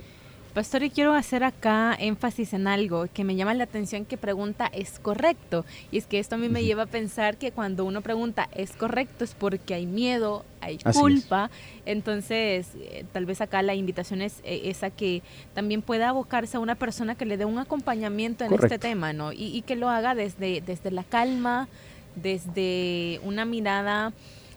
Pastor, 0.54 0.84
y 0.84 0.90
quiero 0.90 1.14
hacer 1.14 1.46
acá 1.46 1.96
énfasis 1.98 2.52
en 2.52 2.68
algo 2.68 3.08
que 3.14 3.24
me 3.24 3.38
llama 3.38 3.54
la 3.54 3.64
atención 3.64 4.04
que 4.04 4.18
pregunta 4.18 4.70
es 4.74 5.00
correcto. 5.00 5.64
Y 5.94 5.98
es 5.98 6.08
que 6.08 6.20
esto 6.20 6.36
a 6.36 6.38
mí 6.38 6.50
me 6.50 6.66
lleva 6.66 6.84
a 6.84 6.88
pensar 6.88 7.38
que 7.38 7.54
cuando 7.54 7.86
uno 7.86 8.02
pregunta 8.02 8.50
es 8.54 8.74
correcto 8.74 9.24
es 9.24 9.34
porque 9.34 9.76
hay 9.76 9.86
miedo, 9.86 10.44
hay 10.60 10.78
culpa. 10.80 11.50
Entonces, 11.86 12.68
eh, 12.82 13.06
tal 13.14 13.26
vez 13.26 13.40
acá 13.40 13.62
la 13.62 13.76
invitación 13.76 14.22
es 14.22 14.42
eh, 14.44 14.64
esa 14.66 14.90
que 14.90 15.22
también 15.54 15.82
pueda 15.82 16.10
abocarse 16.10 16.58
a 16.58 16.60
una 16.60 16.76
persona 16.76 17.16
que 17.16 17.26
le 17.26 17.38
dé 17.38 17.46
un 17.46 17.58
acompañamiento 17.58 18.44
en 18.44 18.54
este 18.54 18.78
tema, 18.78 19.14
¿no? 19.14 19.32
Y, 19.32 19.62
que 19.62 19.78
lo 19.78 19.88
haga 19.88 20.16
desde, 20.16 20.60
desde 20.60 20.92
la 20.92 21.06
calma, 21.06 21.70
desde 22.18 23.22
una 23.24 23.46
mirada 23.46 24.12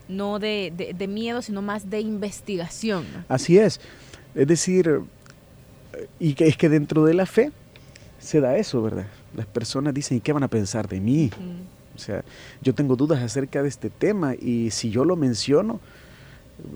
no 0.08 0.38
de, 0.38 0.94
de 0.96 1.08
miedo, 1.08 1.42
sino 1.42 1.62
más 1.62 1.90
de 1.90 2.00
investigación. 2.00 3.04
Así 3.28 3.58
es. 3.58 3.80
Es 4.34 4.46
decir, 4.46 5.00
y 6.18 6.34
que 6.34 6.46
es 6.46 6.56
que 6.56 6.68
dentro 6.68 7.04
de 7.04 7.14
la 7.14 7.26
fe 7.26 7.52
se 8.18 8.40
da 8.40 8.56
eso, 8.56 8.82
¿verdad? 8.82 9.06
Las 9.36 9.46
personas 9.46 9.94
dicen, 9.94 10.18
¿y 10.18 10.20
qué 10.20 10.32
van 10.32 10.42
a 10.42 10.48
pensar 10.48 10.88
de 10.88 11.00
mí? 11.00 11.30
O 11.94 11.98
sea, 11.98 12.24
yo 12.62 12.74
tengo 12.74 12.96
dudas 12.96 13.22
acerca 13.22 13.62
de 13.62 13.68
este 13.68 13.90
tema 13.90 14.34
y 14.34 14.70
si 14.70 14.90
yo 14.90 15.04
lo 15.04 15.16
menciono, 15.16 15.80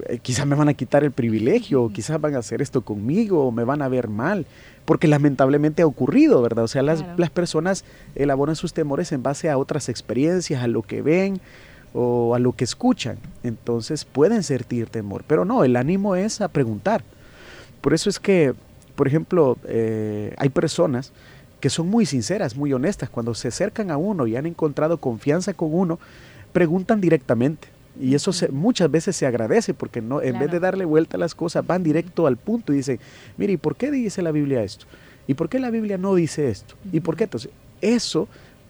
eh, 0.06 0.18
quizás 0.20 0.46
me 0.46 0.56
van 0.56 0.68
a 0.68 0.74
quitar 0.74 1.04
el 1.04 1.12
privilegio, 1.12 1.84
o 1.84 1.92
quizás 1.92 2.20
van 2.20 2.34
a 2.34 2.38
hacer 2.38 2.62
esto 2.62 2.82
conmigo, 2.82 3.46
o 3.46 3.52
me 3.52 3.64
van 3.64 3.82
a 3.82 3.88
ver 3.88 4.08
mal, 4.08 4.46
porque 4.84 5.08
lamentablemente 5.08 5.82
ha 5.82 5.86
ocurrido, 5.86 6.42
¿verdad? 6.42 6.64
O 6.64 6.68
sea, 6.68 6.82
las, 6.82 7.04
las 7.16 7.30
personas 7.30 7.84
elaboran 8.14 8.56
sus 8.56 8.72
temores 8.72 9.12
en 9.12 9.22
base 9.22 9.50
a 9.50 9.58
otras 9.58 9.88
experiencias, 9.88 10.62
a 10.62 10.66
lo 10.66 10.82
que 10.82 11.02
ven 11.02 11.40
o 11.98 12.34
a 12.34 12.38
lo 12.38 12.52
que 12.52 12.64
escuchan. 12.64 13.18
Entonces 13.42 14.04
pueden 14.04 14.42
sentir 14.42 14.88
temor, 14.88 15.24
pero 15.26 15.44
no, 15.44 15.64
el 15.64 15.76
ánimo 15.76 16.16
es 16.16 16.40
a 16.40 16.48
preguntar. 16.48 17.02
Por 17.80 17.94
eso 17.94 18.08
es 18.08 18.18
que 18.18 18.54
por 18.98 19.06
ejemplo, 19.06 19.56
eh, 19.68 20.34
hay 20.38 20.48
personas 20.48 21.12
que 21.60 21.70
son 21.70 21.86
muy 21.86 22.04
sinceras, 22.04 22.56
muy 22.56 22.72
honestas, 22.72 23.08
cuando 23.08 23.32
se 23.32 23.46
acercan 23.46 23.92
a 23.92 23.96
uno 23.96 24.26
y 24.26 24.34
han 24.34 24.44
encontrado 24.44 24.98
confianza 24.98 25.54
con 25.54 25.72
uno, 25.72 26.00
preguntan 26.52 27.00
directamente. 27.00 27.68
Y 28.00 28.16
eso 28.16 28.32
muchas 28.50 28.90
veces 28.90 29.14
se 29.14 29.24
agradece 29.24 29.72
porque 29.72 30.00
no, 30.00 30.20
en 30.20 30.40
vez 30.40 30.50
de 30.50 30.58
darle 30.58 30.84
vuelta 30.84 31.16
a 31.16 31.20
las 31.20 31.36
cosas, 31.36 31.64
van 31.64 31.84
directo 31.84 32.26
al 32.26 32.38
punto 32.38 32.72
y 32.72 32.78
dicen, 32.78 32.98
mire, 33.36 33.52
¿y 33.52 33.56
por 33.56 33.76
qué 33.76 33.92
dice 33.92 34.20
la 34.20 34.32
Biblia 34.32 34.64
esto? 34.64 34.86
¿Y 35.28 35.34
por 35.34 35.48
qué 35.48 35.60
la 35.60 35.70
Biblia 35.70 35.96
no 35.96 36.16
dice 36.16 36.50
esto? 36.50 36.74
¿Y 36.90 36.98
por 36.98 37.14
qué? 37.14 37.24
Entonces, 37.24 37.52
eso 37.80 38.26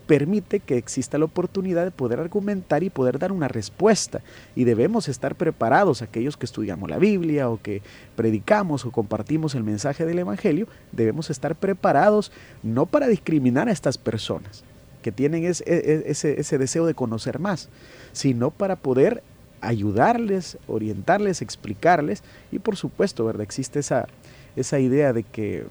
permite 0.09 0.59
que 0.59 0.79
exista 0.79 1.19
la 1.19 1.27
oportunidad 1.27 1.85
de 1.85 1.91
poder 1.91 2.19
argumentar 2.19 2.83
y 2.83 2.89
poder 2.89 3.19
dar 3.19 3.31
una 3.31 3.47
respuesta. 3.47 4.23
Y 4.57 4.65
debemos 4.65 5.07
estar 5.07 5.35
preparados, 5.35 6.01
aquellos 6.01 6.39
que 6.39 6.47
estudiamos 6.47 6.89
la 6.89 6.99
Biblia 6.99 7.51
o 7.51 7.61
que 7.63 7.83
predicamos 8.17 8.87
o 8.87 8.91
compartimos 8.91 9.55
el 9.55 9.65
mensaje 9.65 10.07
del 10.07 10.19
Evangelio, 10.19 10.67
debemos 10.93 11.29
estar 11.29 11.55
preparados 11.55 12.33
no 12.63 12.87
para 12.87 13.07
discriminar 13.07 13.69
a 13.69 13.73
estas 13.73 13.99
personas 13.99 14.65
que 15.03 15.13
tienen 15.13 15.45
e, 15.45 15.51
e, 15.67 16.05
ese, 16.07 16.41
ese 16.41 16.59
deseo 16.59 16.87
de 16.87 16.95
conocer 16.95 17.39
más, 17.39 17.69
sino 18.13 18.51
para 18.51 18.77
poder 18.77 19.23
ayudarles, 19.61 20.57
orientarles, 20.69 21.43
explicarles 21.43 22.23
y 22.51 22.61
por 22.61 22.77
supuesto, 22.77 23.27
¿verdad? 23.27 23.43
Existe 23.43 23.81
esa, 23.81 24.09
esa 24.57 24.79
idea 24.81 25.13
de 25.13 25.23
que 25.23 25.67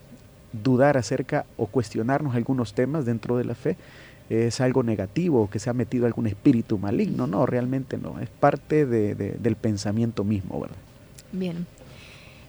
dudar 0.53 0.95
acerca 0.95 1.45
o 1.57 1.65
cuestionarnos 1.65 2.35
algunos 2.35 2.73
temas 2.73 3.05
dentro 3.05 3.37
de 3.37 3.43
la 3.45 3.55
fe 3.55 3.77
es 4.29 4.61
algo 4.61 4.83
negativo, 4.83 5.49
que 5.49 5.59
se 5.59 5.69
ha 5.69 5.73
metido 5.73 6.05
algún 6.05 6.27
espíritu 6.27 6.77
maligno. 6.77 7.27
No, 7.27 7.45
realmente 7.45 7.97
no. 7.97 8.19
Es 8.19 8.29
parte 8.29 8.85
de, 8.85 9.15
del 9.15 9.55
pensamiento 9.55 10.23
mismo, 10.23 10.59
¿verdad? 10.59 10.77
Bien. 11.31 11.65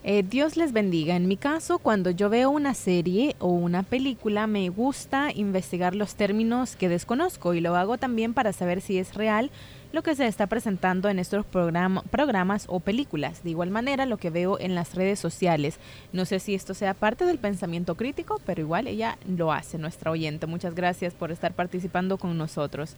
Eh, 0.03 0.23
Dios 0.23 0.55
les 0.55 0.71
bendiga. 0.71 1.15
En 1.15 1.27
mi 1.27 1.35
caso, 1.35 1.77
cuando 1.79 2.09
yo 2.09 2.29
veo 2.29 2.49
una 2.49 2.73
serie 2.73 3.35
o 3.39 3.47
una 3.47 3.83
película, 3.83 4.47
me 4.47 4.69
gusta 4.69 5.31
investigar 5.33 5.93
los 5.93 6.15
términos 6.15 6.75
que 6.77 6.87
desconozco 6.87 7.53
y 7.53 7.59
lo 7.59 7.75
hago 7.75 7.97
también 7.97 8.33
para 8.33 8.53
saber 8.53 8.81
si 8.81 8.97
es 8.97 9.13
real 9.13 9.51
lo 9.91 10.03
que 10.03 10.15
se 10.15 10.27
está 10.27 10.47
presentando 10.47 11.09
en 11.09 11.19
estos 11.19 11.45
programas 11.45 12.65
o 12.67 12.79
películas. 12.79 13.43
De 13.43 13.49
igual 13.49 13.71
manera, 13.71 14.05
lo 14.05 14.17
que 14.17 14.29
veo 14.29 14.59
en 14.59 14.75
las 14.75 14.95
redes 14.95 15.19
sociales. 15.19 15.79
No 16.13 16.25
sé 16.25 16.39
si 16.39 16.53
esto 16.53 16.73
sea 16.73 16.93
parte 16.93 17.25
del 17.25 17.39
pensamiento 17.39 17.95
crítico, 17.95 18.39
pero 18.45 18.61
igual 18.61 18.87
ella 18.87 19.17
lo 19.27 19.51
hace, 19.51 19.77
nuestra 19.77 20.11
oyente. 20.11 20.47
Muchas 20.47 20.75
gracias 20.75 21.13
por 21.13 21.31
estar 21.31 21.53
participando 21.53 22.17
con 22.17 22.37
nosotros. 22.37 22.95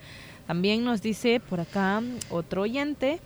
También 0.47 0.83
nos 0.83 1.01
dice 1.01 1.39
por 1.39 1.61
acá 1.61 2.01
otro 2.29 2.63
oyente. 2.63 3.19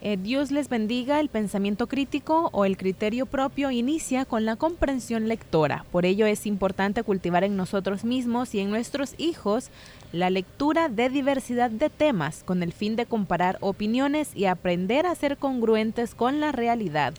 Eh, 0.00 0.16
Dios 0.16 0.52
les 0.52 0.68
bendiga, 0.68 1.18
el 1.18 1.28
pensamiento 1.28 1.88
crítico 1.88 2.50
o 2.52 2.64
el 2.64 2.76
criterio 2.76 3.26
propio 3.26 3.72
inicia 3.72 4.24
con 4.24 4.44
la 4.44 4.54
comprensión 4.54 5.26
lectora. 5.26 5.84
Por 5.90 6.06
ello 6.06 6.26
es 6.26 6.46
importante 6.46 7.02
cultivar 7.02 7.42
en 7.42 7.56
nosotros 7.56 8.04
mismos 8.04 8.54
y 8.54 8.60
en 8.60 8.70
nuestros 8.70 9.14
hijos 9.18 9.70
la 10.12 10.30
lectura 10.30 10.88
de 10.88 11.10
diversidad 11.10 11.70
de 11.70 11.90
temas 11.90 12.42
con 12.44 12.62
el 12.62 12.72
fin 12.72 12.96
de 12.96 13.06
comparar 13.06 13.58
opiniones 13.60 14.30
y 14.34 14.46
aprender 14.46 15.06
a 15.06 15.14
ser 15.14 15.36
congruentes 15.36 16.14
con 16.14 16.40
la 16.40 16.52
realidad. 16.52 17.14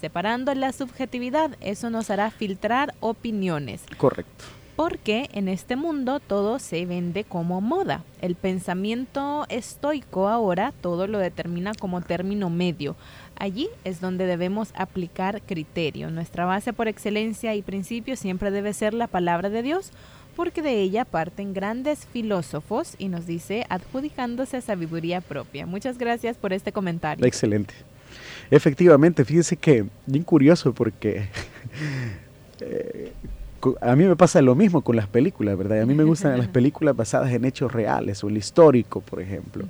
Separando 0.00 0.54
la 0.54 0.72
subjetividad, 0.72 1.50
eso 1.60 1.90
nos 1.90 2.08
hará 2.08 2.30
filtrar 2.30 2.94
opiniones. 3.00 3.82
Correcto. 3.98 4.44
Porque 4.74 5.28
en 5.34 5.48
este 5.48 5.76
mundo 5.76 6.20
todo 6.20 6.58
se 6.58 6.86
vende 6.86 7.24
como 7.24 7.60
moda. 7.60 8.02
El 8.22 8.34
pensamiento 8.34 9.44
estoico 9.50 10.28
ahora 10.28 10.72
todo 10.80 11.06
lo 11.06 11.18
determina 11.18 11.72
como 11.74 12.00
término 12.00 12.48
medio. 12.48 12.96
Allí 13.36 13.68
es 13.84 14.00
donde 14.00 14.24
debemos 14.24 14.72
aplicar 14.74 15.42
criterio. 15.42 16.10
Nuestra 16.10 16.46
base 16.46 16.72
por 16.72 16.88
excelencia 16.88 17.54
y 17.54 17.60
principio 17.60 18.16
siempre 18.16 18.50
debe 18.50 18.72
ser 18.72 18.94
la 18.94 19.06
palabra 19.06 19.50
de 19.50 19.62
Dios 19.62 19.92
porque 20.36 20.62
de 20.62 20.80
ella 20.80 21.04
parten 21.04 21.52
grandes 21.52 22.06
filósofos 22.06 22.94
y 22.98 23.08
nos 23.08 23.26
dice 23.26 23.64
adjudicándose 23.68 24.60
sabiduría 24.60 25.20
propia. 25.20 25.66
Muchas 25.66 25.98
gracias 25.98 26.36
por 26.36 26.52
este 26.52 26.72
comentario. 26.72 27.24
Excelente. 27.26 27.74
Efectivamente, 28.50 29.24
fíjense 29.24 29.56
que 29.56 29.86
bien 30.06 30.24
curioso 30.24 30.74
porque 30.74 31.28
eh, 32.60 33.12
a 33.80 33.96
mí 33.96 34.04
me 34.04 34.16
pasa 34.16 34.40
lo 34.42 34.54
mismo 34.54 34.82
con 34.82 34.96
las 34.96 35.06
películas, 35.06 35.56
¿verdad? 35.56 35.82
A 35.82 35.86
mí 35.86 35.94
me 35.94 36.04
gustan 36.04 36.38
las 36.38 36.48
películas 36.58 36.96
basadas 36.96 37.32
en 37.32 37.44
hechos 37.44 37.72
reales 37.72 38.22
o 38.24 38.28
el 38.28 38.36
histórico, 38.36 39.00
por 39.00 39.20
ejemplo. 39.20 39.64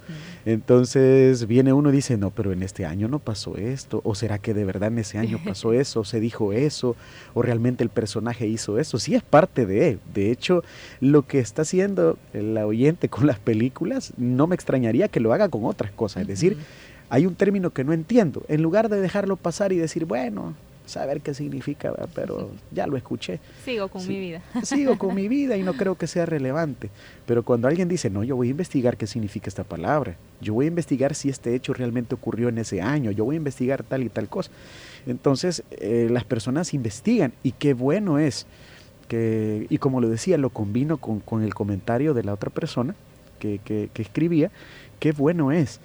Entonces 0.45 1.47
viene 1.47 1.73
uno 1.73 1.91
y 1.91 1.93
dice, 1.93 2.17
no, 2.17 2.31
pero 2.31 2.53
en 2.53 2.63
este 2.63 2.87
año 2.87 3.09
no 3.09 3.19
pasó 3.19 3.57
esto, 3.57 4.01
o 4.05 4.15
será 4.15 4.39
que 4.39 4.55
de 4.55 4.65
verdad 4.65 4.89
en 4.89 4.99
ese 4.99 5.19
año 5.19 5.41
pasó 5.45 5.73
eso, 5.73 6.01
o 6.01 6.05
se 6.05 6.21
dijo 6.21 6.53
eso, 6.53 6.97
o 7.35 7.43
realmente 7.43 7.83
el 7.83 7.91
personaje 7.91 8.47
hizo 8.47 8.79
eso. 8.79 8.99
Sí 8.99 9.15
es 9.15 9.23
parte 9.23 9.67
de, 9.67 9.99
de 10.15 10.31
hecho, 10.31 10.63
lo 11.01 11.27
que 11.27 11.41
está 11.41 11.63
haciendo 11.63 12.19
la 12.33 12.67
oyente 12.67 13.09
con 13.09 13.27
las 13.27 13.39
películas, 13.39 14.13
no 14.17 14.47
me 14.47 14.55
extrañaría 14.55 15.09
que 15.09 15.21
lo 15.21 15.33
haga 15.33 15.49
con 15.49 15.65
otras 15.65 15.91
cosas. 15.93 16.23
Es 16.23 16.29
decir, 16.29 16.57
hay 17.09 17.27
un 17.27 17.35
término 17.35 17.71
que 17.71 17.85
no 17.85 17.93
entiendo. 17.93 18.45
En 18.49 18.63
lugar 18.63 18.89
de 18.89 19.01
dejarlo 19.01 19.37
pasar 19.37 19.73
y 19.73 19.77
decir, 19.77 20.05
bueno, 20.05 20.55
saber 20.91 21.21
qué 21.21 21.33
significa, 21.35 21.93
pero 22.15 22.51
ya 22.71 22.87
lo 22.87 22.97
escuché. 22.97 23.41
Sigo 23.65 23.89
con 23.89 24.07
mi 24.07 24.19
vida. 24.19 24.43
Sigo 24.63 24.99
con 24.99 25.15
mi 25.15 25.29
vida 25.29 25.57
y 25.57 25.63
no 25.63 25.73
creo 25.77 25.97
que 25.97 26.07
sea 26.07 26.27
relevante. 26.27 26.91
Pero 27.27 27.43
cuando 27.43 27.69
alguien 27.69 27.89
dice, 27.89 28.11
no, 28.11 28.25
yo 28.25 28.37
voy 28.37 28.49
a 28.49 28.51
investigar 28.51 28.97
qué 28.97 29.07
significa 29.07 29.49
esta 29.49 29.65
palabra, 29.65 30.17
yo 30.41 30.55
voy 30.55 30.67
a 30.67 30.69
investigar 30.69 31.15
si 31.15 31.29
este 31.29 31.55
hecho 31.55 31.73
realmente 31.73 32.15
ocurrió 32.15 32.49
en 32.49 32.59
ese 32.59 32.83
año, 32.83 33.11
yo 33.11 33.25
voy 33.25 33.37
a 33.37 33.39
investigar 33.39 33.83
tal 33.83 34.03
y 34.03 34.09
tal 34.09 34.29
cosa. 34.29 34.51
Entonces, 35.07 35.63
eh, 35.71 36.09
las 36.11 36.25
personas 36.25 36.75
investigan 36.75 37.33
y 37.43 37.53
qué 37.53 37.75
bueno 37.75 38.19
es 38.19 38.47
que, 39.09 39.67
y 39.71 39.79
como 39.79 40.01
lo 40.01 40.09
decía, 40.09 40.39
lo 40.39 40.51
combino 40.51 40.99
con, 40.99 41.21
con 41.21 41.43
el 41.43 41.55
comentario 41.55 42.15
de 42.15 42.23
la 42.23 42.33
otra 42.33 42.51
persona 42.51 42.95
que, 43.39 43.61
que, 43.65 43.91
que 43.93 44.03
escribía, 44.03 44.51
qué 44.99 45.13
bueno 45.13 45.51
es 45.51 45.81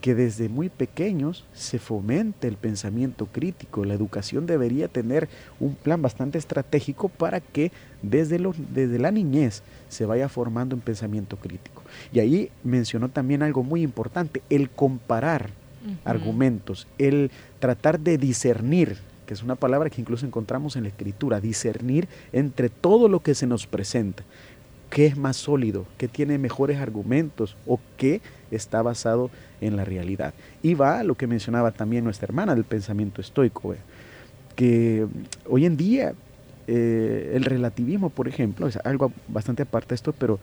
que 0.00 0.14
desde 0.14 0.48
muy 0.48 0.68
pequeños 0.68 1.44
se 1.52 1.78
fomente 1.78 2.48
el 2.48 2.56
pensamiento 2.56 3.26
crítico. 3.26 3.84
La 3.84 3.94
educación 3.94 4.46
debería 4.46 4.88
tener 4.88 5.28
un 5.58 5.74
plan 5.74 6.00
bastante 6.00 6.38
estratégico 6.38 7.08
para 7.08 7.40
que 7.40 7.70
desde, 8.02 8.40
desde 8.72 8.98
la 8.98 9.10
niñez 9.10 9.62
se 9.88 10.06
vaya 10.06 10.28
formando 10.28 10.74
un 10.74 10.82
pensamiento 10.82 11.36
crítico. 11.36 11.82
Y 12.12 12.20
ahí 12.20 12.50
mencionó 12.64 13.08
también 13.10 13.42
algo 13.42 13.62
muy 13.62 13.82
importante, 13.82 14.42
el 14.48 14.70
comparar 14.70 15.50
argumentos, 16.04 16.86
el 16.98 17.30
tratar 17.58 18.00
de 18.00 18.18
discernir, 18.18 18.98
que 19.26 19.34
es 19.34 19.42
una 19.42 19.54
palabra 19.54 19.90
que 19.90 20.00
incluso 20.00 20.26
encontramos 20.26 20.76
en 20.76 20.82
la 20.82 20.88
escritura, 20.88 21.40
discernir 21.40 22.08
entre 22.32 22.68
todo 22.68 23.08
lo 23.08 23.20
que 23.20 23.34
se 23.34 23.46
nos 23.46 23.66
presenta 23.66 24.24
qué 24.90 25.06
es 25.06 25.16
más 25.16 25.36
sólido, 25.36 25.86
qué 25.96 26.08
tiene 26.08 26.36
mejores 26.36 26.78
argumentos 26.78 27.56
o 27.66 27.80
qué 27.96 28.20
está 28.50 28.82
basado 28.82 29.30
en 29.60 29.76
la 29.76 29.84
realidad. 29.84 30.34
Y 30.62 30.74
va 30.74 30.98
a 30.98 31.04
lo 31.04 31.14
que 31.14 31.26
mencionaba 31.26 31.70
también 31.70 32.04
nuestra 32.04 32.26
hermana 32.26 32.54
del 32.54 32.64
pensamiento 32.64 33.20
estoico, 33.20 33.74
que 34.56 35.06
hoy 35.48 35.64
en 35.64 35.76
día 35.76 36.14
eh, 36.66 37.32
el 37.34 37.44
relativismo, 37.44 38.10
por 38.10 38.28
ejemplo, 38.28 38.66
es 38.66 38.76
algo 38.84 39.12
bastante 39.28 39.62
aparte 39.62 39.90
de 39.90 39.94
esto, 39.94 40.12
pero 40.12 40.38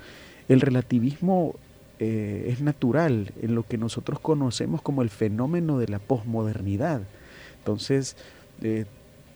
el 0.48 0.62
relativismo 0.62 1.56
eh, 2.00 2.48
es 2.50 2.62
natural 2.62 3.32
en 3.42 3.56
lo 3.56 3.64
que 3.64 3.78
nosotros 3.78 4.20
conocemos 4.20 4.82
como 4.82 5.02
el 5.02 5.10
fenómeno 5.10 5.78
de 5.78 5.88
la 5.88 6.00
posmodernidad. 6.00 7.02
Entonces, 7.60 8.16
eh, 8.62 8.86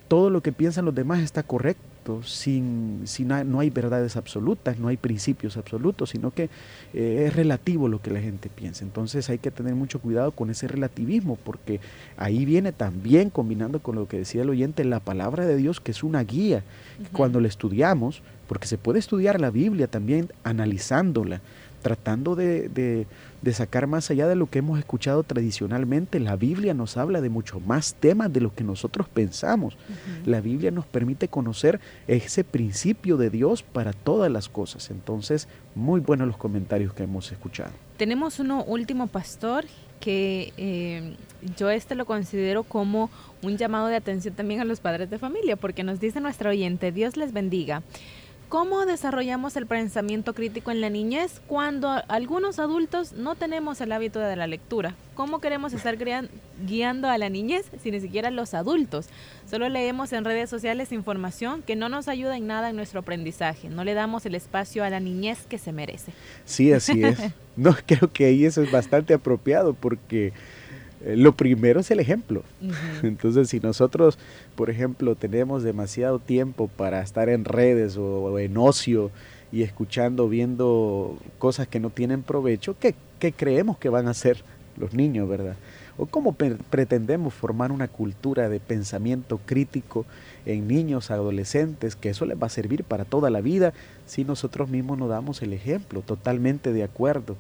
todo 0.08 0.30
lo 0.30 0.42
que 0.42 0.52
piensan 0.52 0.86
los 0.86 0.96
demás 0.96 1.22
está 1.22 1.44
correcto, 1.44 1.84
sin, 2.24 3.02
sin 3.06 3.28
no 3.28 3.60
hay 3.60 3.70
verdades 3.70 4.16
absolutas, 4.16 4.80
no 4.80 4.88
hay 4.88 4.98
principios 4.98 5.58
absolutos, 5.58 6.10
sino 6.10 6.32
que 6.32 6.50
eh, 6.94 7.26
es 7.28 7.36
relativo 7.36 7.88
lo 7.88 8.02
que 8.02 8.12
la 8.12 8.20
gente 8.20 8.50
piensa. 8.50 8.84
Entonces 8.84 9.30
hay 9.30 9.38
que 9.38 9.52
tener 9.52 9.76
mucho 9.76 10.00
cuidado 10.00 10.32
con 10.32 10.50
ese 10.50 10.68
relativismo, 10.68 11.38
porque 11.44 11.80
ahí 12.18 12.46
viene 12.46 12.72
también, 12.72 13.30
combinando 13.30 13.80
con 13.80 13.96
lo 13.96 14.08
que 14.08 14.18
decía 14.18 14.42
el 14.42 14.50
oyente, 14.50 14.84
la 14.84 15.00
palabra 15.00 15.46
de 15.46 15.56
Dios, 15.56 15.80
que 15.80 15.92
es 15.92 16.04
una 16.04 16.24
guía. 16.24 16.64
Cuando 17.12 17.40
la 17.40 17.48
estudiamos, 17.48 18.22
porque 18.48 18.68
se 18.68 18.78
puede 18.78 19.00
estudiar 19.00 19.40
la 19.40 19.50
Biblia 19.50 19.88
también 19.88 20.32
analizándola, 20.44 21.42
tratando 21.82 22.36
de, 22.36 23.08
sacar 23.52 23.88
más 23.88 24.10
allá 24.12 24.28
de 24.28 24.36
lo 24.36 24.50
que 24.50 24.60
hemos 24.60 24.80
escuchado 24.80 25.24
tradicionalmente. 25.24 26.20
La 26.20 26.36
Biblia 26.36 26.74
nos 26.74 26.98
habla 26.98 27.22
de 27.22 27.30
mucho 27.30 27.60
más 27.60 27.96
temas 27.96 28.32
de 28.32 28.42
lo 28.42 28.54
que 28.54 28.64
nosotros 28.64 29.08
pensamos. 29.10 29.78
La 30.26 30.42
Biblia 30.42 30.72
nos 30.72 30.86
permite 30.86 31.28
conocer 31.28 31.80
ese 32.08 32.44
principio 32.44 33.18
de 33.18 33.30
Dios 33.30 33.64
para 33.64 33.94
todas 33.94 34.32
las 34.32 34.48
cosas. 34.48 34.90
Entonces, 34.92 35.48
muy 35.76 36.00
buenos 36.00 36.28
los 36.28 36.38
comentarios 36.38 36.94
que 36.94 37.04
hemos 37.04 37.32
escuchado. 37.32 37.72
Tenemos 37.98 38.40
uno 38.40 38.64
último, 38.64 39.08
pastor, 39.08 39.66
que 40.00 40.52
eh, 40.58 41.16
yo 41.56 41.70
este 41.70 41.96
lo 41.96 42.06
considero 42.06 42.64
como 42.64 43.10
un 43.42 43.58
llamado 43.58 43.88
de 43.88 43.96
atención 43.96 44.34
también 44.34 44.60
a 44.60 44.66
los 44.66 44.80
padres 44.80 45.10
de 45.10 45.18
familia, 45.18 45.56
porque 45.56 45.84
nos 45.84 46.00
dice 46.00 46.20
nuestro 46.20 46.50
oyente, 46.50 46.92
Dios 46.92 47.16
les 47.16 47.32
bendiga. 47.32 47.84
¿Cómo 48.52 48.86
desarrollamos 48.86 49.56
el 49.56 49.66
pensamiento 49.66 50.34
crítico 50.34 50.72
en 50.72 50.82
la 50.82 50.90
niñez 50.90 51.40
cuando 51.48 52.04
algunos 52.10 52.60
adultos 52.60 53.14
no 53.14 53.36
tenemos 53.36 53.80
el 53.80 53.94
hábito 53.94 54.20
de 54.20 54.36
la 54.36 54.46
lectura? 54.46 54.94
¿Cómo 55.14 55.40
queremos 55.40 55.72
estar 55.72 55.98
guiando 56.68 57.08
a 57.08 57.18
la 57.18 57.30
niñez 57.30 57.68
si 57.82 57.92
ni 57.92 58.02
siquiera 58.02 58.30
los 58.30 58.54
adultos? 58.54 59.08
Solo 59.50 59.70
leemos 59.70 60.12
en 60.12 60.26
redes 60.26 60.50
sociales 60.50 60.92
información 60.92 61.62
que 61.62 61.78
no 61.78 61.88
nos 61.88 62.10
ayuda 62.10 62.36
en 62.36 62.48
nada 62.48 62.72
en 62.72 62.76
nuestro 62.76 63.00
aprendizaje. 63.00 63.70
No 63.70 63.86
le 63.86 63.94
damos 63.94 64.26
el 64.26 64.36
espacio 64.36 64.84
a 64.84 64.90
la 64.90 65.00
niñez 65.00 65.46
que 65.48 65.58
se 65.58 65.72
merece. 65.72 66.12
Sí, 66.44 66.74
así 66.74 67.06
es. 67.06 67.20
no, 67.56 67.74
creo 67.86 68.12
que 68.12 68.26
ahí 68.26 68.44
eso 68.44 68.62
es 68.62 68.70
bastante 68.70 69.14
apropiado 69.14 69.74
porque 69.76 70.34
lo 71.06 71.34
primero 71.34 71.80
es 71.80 71.92
el 71.92 72.00
ejemplo. 72.00 72.44
Entonces, 73.04 73.50
si 73.50 73.60
nosotros, 73.60 74.18
por 74.56 74.70
ejemplo, 74.70 75.16
tenemos 75.16 75.64
demasiado 75.64 76.20
tiempo 76.20 76.68
para 76.68 77.02
estar 77.02 77.30
en 77.30 77.46
redes 77.46 77.98
o, 77.98 78.38
en 78.40 78.58
ocio 78.58 79.12
y 79.52 79.64
escuchando, 79.64 80.30
viendo 80.30 81.18
cosas 81.38 81.68
que 81.68 81.80
no 81.80 81.90
tienen 81.90 82.24
provecho, 82.24 82.76
¿qué, 82.80 82.96
creemos 83.34 83.78
que 83.78 83.90
van 83.90 84.08
a 84.08 84.12
hacer 84.12 84.44
los 84.78 84.94
niños, 84.94 85.28
verdad? 85.28 85.56
¿O 85.98 86.06
cómo 86.06 86.34
pretendemos 86.34 87.34
formar 87.34 87.72
una 87.72 87.88
cultura 87.88 88.50
de 88.50 88.60
pensamiento 88.60 89.40
crítico 89.46 90.06
en 90.46 90.68
niños, 90.68 91.12
adolescentes, 91.12 91.96
que 91.96 92.10
eso 92.10 92.26
les 92.26 92.42
va 92.42 92.48
a 92.48 92.50
servir 92.50 92.84
para 92.84 93.06
toda 93.06 93.30
la 93.30 93.42
vida 93.42 93.74
si 94.06 94.24
nosotros 94.24 94.70
mismos 94.70 94.98
no 94.98 95.08
damos 95.08 95.42
el 95.42 95.54
ejemplo? 95.54 96.02
Totalmente 96.02 96.72
de 96.74 96.84
acuerdo. 96.84 97.36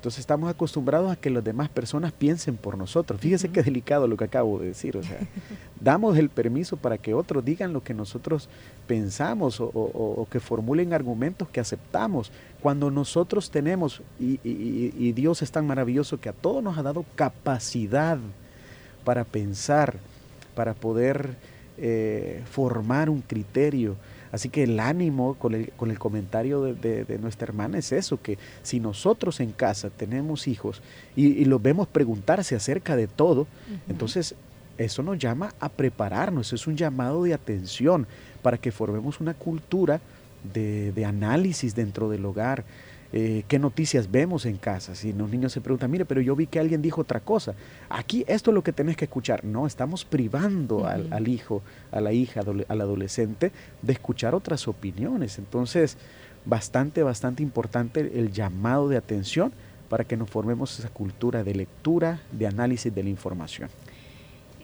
Entonces 0.00 0.20
estamos 0.20 0.48
acostumbrados 0.48 1.12
a 1.12 1.16
que 1.16 1.28
las 1.28 1.44
demás 1.44 1.68
personas 1.68 2.10
piensen 2.10 2.56
por 2.56 2.78
nosotros. 2.78 3.20
Fíjese 3.20 3.50
qué 3.50 3.62
delicado 3.62 4.08
lo 4.08 4.16
que 4.16 4.24
acabo 4.24 4.58
de 4.58 4.68
decir. 4.68 4.96
O 4.96 5.02
sea, 5.02 5.18
damos 5.78 6.16
el 6.16 6.30
permiso 6.30 6.78
para 6.78 6.96
que 6.96 7.12
otros 7.12 7.44
digan 7.44 7.74
lo 7.74 7.82
que 7.82 7.92
nosotros 7.92 8.48
pensamos 8.86 9.60
o, 9.60 10.26
que 10.30 10.40
formulen 10.40 10.94
argumentos 10.94 11.50
que 11.50 11.60
aceptamos. 11.60 12.32
Cuando 12.62 12.90
nosotros 12.90 13.50
tenemos, 13.50 14.00
y, 14.18 15.12
Dios 15.12 15.42
es 15.42 15.52
tan 15.52 15.66
maravilloso 15.66 16.18
que 16.18 16.30
a 16.30 16.32
todos 16.32 16.64
nos 16.64 16.78
ha 16.78 16.82
dado 16.82 17.04
capacidad 17.14 18.16
para 19.04 19.24
pensar, 19.24 19.98
para 20.54 20.72
poder 20.72 21.36
eh, 21.76 22.42
formar 22.50 23.10
un 23.10 23.20
criterio, 23.20 23.96
Así 24.32 24.48
que 24.48 24.62
el 24.62 24.78
ánimo 24.78 25.34
con 25.34 25.54
el, 25.54 25.70
con 25.76 25.90
el 25.90 25.98
comentario 25.98 26.62
de, 26.62 27.18
nuestra 27.20 27.46
hermana 27.46 27.78
es 27.78 27.92
eso, 27.92 28.20
que 28.20 28.38
si 28.62 28.80
nosotros 28.80 29.40
en 29.40 29.52
casa 29.52 29.90
tenemos 29.90 30.46
hijos 30.46 30.82
y, 31.16 31.44
los 31.44 31.60
vemos 31.60 31.88
preguntarse 31.88 32.54
acerca 32.54 32.96
de 32.96 33.08
todo, 33.08 33.46
entonces 33.88 34.34
eso 34.78 35.02
nos 35.02 35.18
llama 35.18 35.52
a 35.58 35.68
prepararnos, 35.68 36.52
es 36.52 36.66
un 36.66 36.76
llamado 36.76 37.24
de 37.24 37.34
atención 37.34 38.06
para 38.42 38.56
que 38.56 38.72
formemos 38.72 39.20
una 39.20 39.34
cultura 39.34 40.00
de, 40.54 40.92
de 40.92 41.04
análisis 41.04 41.74
dentro 41.74 42.08
del 42.08 42.24
hogar, 42.24 42.64
eh, 43.12 43.44
qué 43.48 43.58
noticias 43.58 44.10
vemos 44.10 44.46
en 44.46 44.56
casa. 44.56 44.94
Si 44.94 45.12
los 45.12 45.28
niños 45.28 45.52
se 45.52 45.60
preguntan, 45.60 45.90
mire, 45.90 46.04
pero 46.04 46.20
yo 46.20 46.36
vi 46.36 46.46
que 46.46 46.60
alguien 46.60 46.82
dijo 46.82 47.00
otra 47.00 47.20
cosa. 47.20 47.54
Aquí 47.88 48.24
esto 48.28 48.50
es 48.50 48.54
lo 48.54 48.62
que 48.62 48.72
tenés 48.72 48.96
que 48.96 49.06
escuchar. 49.06 49.44
No, 49.44 49.66
estamos 49.66 50.04
privando 50.04 50.86
al, 50.86 51.28
hijo, 51.28 51.62
a 51.90 52.00
la 52.00 52.12
hija, 52.12 52.42
al 52.68 52.80
adolescente 52.80 53.52
de 53.82 53.92
escuchar 53.92 54.34
otras 54.34 54.68
opiniones. 54.68 55.38
Entonces, 55.38 55.96
bastante, 56.44 57.02
bastante 57.02 57.42
importante 57.42 58.00
el 58.00 58.32
llamado 58.32 58.88
de 58.88 58.96
atención 58.96 59.52
para 59.88 60.04
que 60.04 60.16
nos 60.16 60.30
formemos 60.30 60.78
esa 60.78 60.88
cultura 60.88 61.42
de 61.42 61.54
lectura, 61.54 62.20
de 62.30 62.46
análisis 62.46 62.94
de 62.94 63.02
la 63.02 63.10
información 63.10 63.70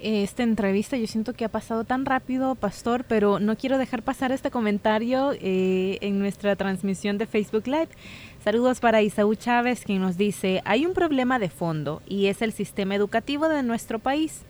esta 0.06 0.44
entrevista 0.44 0.96
yo 0.96 1.06
siento 1.08 1.32
que 1.32 1.44
ha 1.44 1.48
pasado 1.48 1.82
tan 1.82 2.06
rápido, 2.06 2.54
Pastor, 2.54 3.04
pero 3.08 3.40
no 3.40 3.56
quiero 3.56 3.76
dejar 3.76 4.02
pasar 4.02 4.30
este 4.30 4.52
comentario 4.52 5.32
eh, 5.40 5.98
en 6.00 6.20
nuestra 6.20 6.54
transmisión 6.54 7.18
de 7.18 7.26
Facebook 7.26 7.66
Live. 7.66 7.88
Saludos 8.44 8.78
para 8.78 9.02
Isaú 9.02 9.34
Chávez, 9.34 9.82
quien 9.84 10.00
nos 10.00 10.16
dice, 10.16 10.62
hay 10.64 10.86
un 10.86 10.94
problema 10.94 11.40
de 11.40 11.50
fondo 11.50 12.02
y 12.06 12.26
es 12.26 12.40
el 12.40 12.52
sistema 12.52 12.94
educativo 12.94 13.48
de 13.48 13.64
nuestro 13.64 13.98
país, 13.98 14.42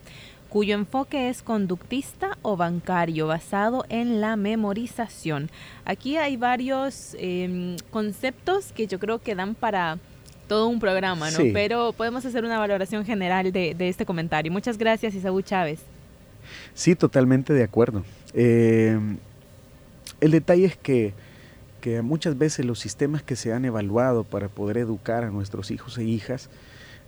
cuyo 0.51 0.75
enfoque 0.75 1.31
es 1.31 1.43
conductista 1.43 2.37
o 2.43 2.59
bancario, 2.59 3.27
basado 3.27 3.87
en 3.89 4.21
la 4.21 4.37
memorización. 4.37 5.51
Aquí 5.87 6.19
hay 6.19 6.37
varios 6.37 7.17
em, 7.19 7.77
conceptos 7.91 8.73
que 8.73 8.87
yo 8.87 8.99
creo 8.99 9.21
que 9.21 9.35
dan 9.35 9.55
para 9.55 9.99
todo 10.47 10.69
un 10.69 10.81
programa, 10.81 11.31
¿no? 11.31 11.39
Pero 11.53 11.93
podemos 11.93 12.25
hacer 12.25 12.45
una 12.45 12.59
valoración 12.59 13.05
general 13.05 13.53
de, 13.53 13.75
este 13.79 14.07
comentario. 14.07 14.51
Muchas 14.53 14.79
gracias, 14.79 15.15
Isaú 15.15 15.43
Chávez. 15.43 15.81
Sí, 16.75 16.95
totalmente 16.95 17.53
de 17.53 17.65
acuerdo. 17.65 18.05
Eh, 18.33 18.99
el 20.21 20.31
detalle 20.31 20.67
es 20.67 20.77
que, 20.77 21.15
que, 21.81 22.03
muchas 22.03 22.39
veces 22.39 22.65
los 22.65 22.79
sistemas 22.79 23.23
que 23.23 23.37
se 23.37 23.53
han 23.53 23.65
evaluado 23.65 24.25
para 24.25 24.49
poder 24.49 24.79
educar 24.79 25.25
a 25.25 25.31
nuestros 25.31 25.71
hijos 25.71 25.99
e 25.99 26.05
hijas 26.05 26.49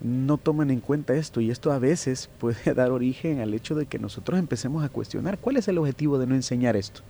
no 0.01 0.37
toman 0.38 0.70
en 0.70 0.81
cuenta 0.81 1.14
esto 1.14 1.40
y 1.40 1.51
esto 1.51 1.72
a 1.72 1.79
veces 1.79 2.29
puede 2.38 2.74
dar 2.74 2.90
origen 2.90 3.40
al 3.40 3.55
hecho 3.55 3.74
de 3.74 3.87
que 3.87 3.98
nosotros 3.98 4.38
empecemos 4.38 4.85
a 4.85 4.88
cuestionar 4.88 5.38
cuál 5.38 5.57
es 5.57 5.68
el 5.68 5.79
objetivo 5.79 6.18
de 6.18 6.27
no 6.27 6.35
enseñar 6.35 6.77
esto. 6.77 7.03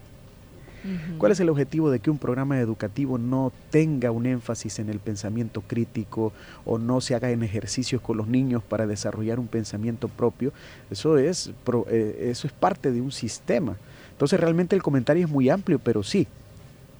¿Cuál 1.18 1.32
es 1.32 1.40
el 1.40 1.48
objetivo 1.48 1.90
de 1.90 1.98
que 1.98 2.10
un 2.10 2.18
programa 2.18 2.58
educativo 2.60 3.18
no 3.18 3.52
tenga 3.70 4.10
un 4.10 4.26
énfasis 4.26 4.78
en 4.78 4.88
el 4.88 5.00
pensamiento 5.00 5.62
crítico 5.62 6.32
o 6.64 6.78
no 6.78 7.00
se 7.00 7.14
haga 7.14 7.30
en 7.30 7.42
ejercicios 7.42 8.00
con 8.00 8.16
los 8.16 8.28
niños 8.28 8.62
para 8.62 8.86
desarrollar 8.86 9.38
un 9.38 9.48
pensamiento 9.48 10.08
propio? 10.08 10.52
Eso 10.90 11.18
es, 11.18 11.50
eh, 11.90 12.28
eso 12.30 12.46
es 12.46 12.52
parte 12.52 12.92
de 12.92 13.00
un 13.00 13.12
sistema. 13.12 13.76
Entonces 14.12 14.38
realmente 14.38 14.76
el 14.76 14.82
comentario 14.82 15.24
es 15.24 15.30
muy 15.30 15.48
amplio, 15.48 15.78
pero 15.78 16.02
sí, 16.02 16.26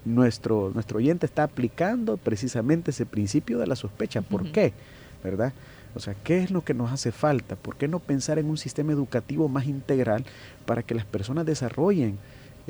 nuestro, 0.04 0.70
nuestro 0.74 0.98
oyente 0.98 1.26
está 1.26 1.44
aplicando 1.44 2.16
precisamente 2.16 2.90
ese 2.90 3.06
principio 3.06 3.58
de 3.58 3.66
la 3.66 3.76
sospecha. 3.76 4.22
¿Por 4.22 4.50
qué? 4.50 4.72
¿Verdad? 5.22 5.52
O 5.94 6.00
sea, 6.00 6.14
¿qué 6.22 6.42
es 6.42 6.50
lo 6.50 6.62
que 6.62 6.74
nos 6.74 6.92
hace 6.92 7.12
falta? 7.12 7.56
¿Por 7.56 7.76
qué 7.76 7.88
no 7.88 7.98
pensar 7.98 8.38
en 8.38 8.46
un 8.46 8.56
sistema 8.56 8.92
educativo 8.92 9.48
más 9.48 9.66
integral 9.66 10.24
para 10.66 10.82
que 10.82 10.94
las 10.94 11.04
personas 11.04 11.46
desarrollen 11.46 12.18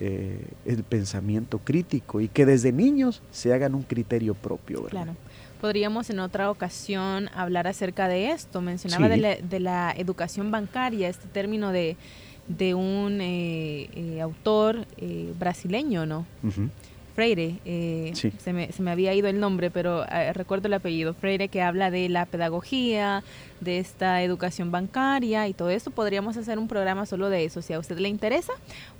eh, 0.00 0.46
el 0.64 0.84
pensamiento 0.84 1.58
crítico 1.58 2.20
y 2.20 2.28
que 2.28 2.46
desde 2.46 2.72
niños 2.72 3.22
se 3.30 3.52
hagan 3.52 3.74
un 3.74 3.82
criterio 3.82 4.34
propio. 4.34 4.84
Claro. 4.84 5.16
Podríamos 5.60 6.08
en 6.10 6.20
otra 6.20 6.50
ocasión 6.50 7.28
hablar 7.34 7.66
acerca 7.66 8.06
de 8.06 8.30
esto. 8.30 8.60
Mencionaba 8.60 9.08
de, 9.08 9.60
la, 9.60 9.92
educación 9.96 10.50
bancaria, 10.50 11.08
este 11.08 11.26
término 11.26 11.72
de, 11.72 11.96
de 12.46 12.74
un 12.74 13.20
eh, 13.20 13.90
eh, 13.92 14.20
autor 14.20 14.86
brasileño, 15.38 16.06
¿no? 16.06 16.26
Freire, 17.18 17.56
eh, 17.64 18.12
se, 18.14 18.52
me, 18.52 18.70
se, 18.70 18.80
me, 18.80 18.92
había 18.92 19.12
ido 19.12 19.26
el 19.26 19.40
nombre, 19.40 19.72
pero 19.72 20.04
eh, 20.04 20.32
recuerdo 20.34 20.68
el 20.68 20.74
apellido, 20.74 21.14
Freire, 21.14 21.48
que 21.48 21.60
habla 21.62 21.90
de 21.90 22.08
la 22.08 22.26
pedagogía, 22.26 23.24
de 23.60 23.80
esta 23.80 24.22
educación 24.22 24.70
bancaria 24.70 25.48
y 25.48 25.52
todo 25.52 25.70
eso. 25.70 25.90
Podríamos 25.90 26.36
hacer 26.36 26.60
un 26.60 26.68
programa 26.68 27.06
solo 27.06 27.28
de 27.28 27.44
eso. 27.44 27.60
Si 27.60 27.72
a 27.72 27.80
usted 27.80 27.98
le 27.98 28.08
interesa, 28.08 28.52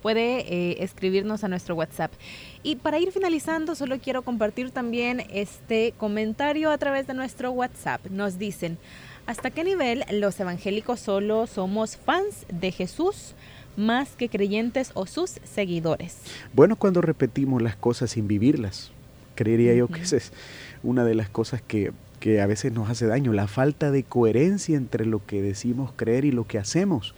puede 0.03 0.41
eh, 0.53 0.83
escribirnos 0.83 1.45
a 1.45 1.49
nuestro 1.49 1.77
WhatsApp. 1.77 2.11
Y 2.65 2.75
para 2.75 2.99
ir 2.99 3.13
finalizando, 3.13 3.77
solo 3.77 4.01
quiero 4.01 4.23
compartir 4.23 4.73
también 4.73 5.23
este 5.33 5.95
comentario 5.97 6.73
a 6.73 6.79
través 6.79 7.07
de 7.07 7.15
nuestro 7.15 7.53
WhatsApp. 7.53 8.05
Nos 8.11 8.37
dicen, 8.37 8.79
¿hasta 9.27 9.53
qué 9.53 9.63
nivel 9.63 10.05
los 10.11 10.41
evangélicos 10.41 10.99
solo 10.99 11.47
somos 11.47 11.97
fans 11.97 12.47
de 12.53 12.73
Jesús? 12.73 13.37
Más 13.79 14.11
que 14.11 14.29
creyentes 14.29 14.91
o 14.95 15.07
sus 15.07 15.39
seguidores. 15.45 16.19
Bueno, 16.53 16.77
cuando 16.77 17.01
repetimos 17.01 17.63
las 17.63 17.77
cosas 17.77 18.11
sin 18.11 18.29
vivirlas, 18.29 18.91
creería 19.35 19.73
yo 19.75 19.89
que 19.89 20.03
esa 20.03 20.17
es 20.17 20.33
una 20.83 21.05
de 21.05 21.15
las 21.15 21.29
cosas 21.29 21.63
que, 21.63 21.93
que 22.21 22.41
a 22.41 22.47
veces 22.47 22.73
nos 22.73 22.91
hace 22.91 23.07
daño, 23.07 23.33
la 23.33 23.47
falta 23.47 23.91
de 23.91 24.03
coherencia 24.03 24.77
entre 24.77 25.07
lo 25.07 25.25
que 25.25 25.41
decimos 25.41 25.93
creer 25.95 26.25
y 26.25 26.33
lo 26.33 26.47
que 26.47 26.59
hacemos. 26.59 27.15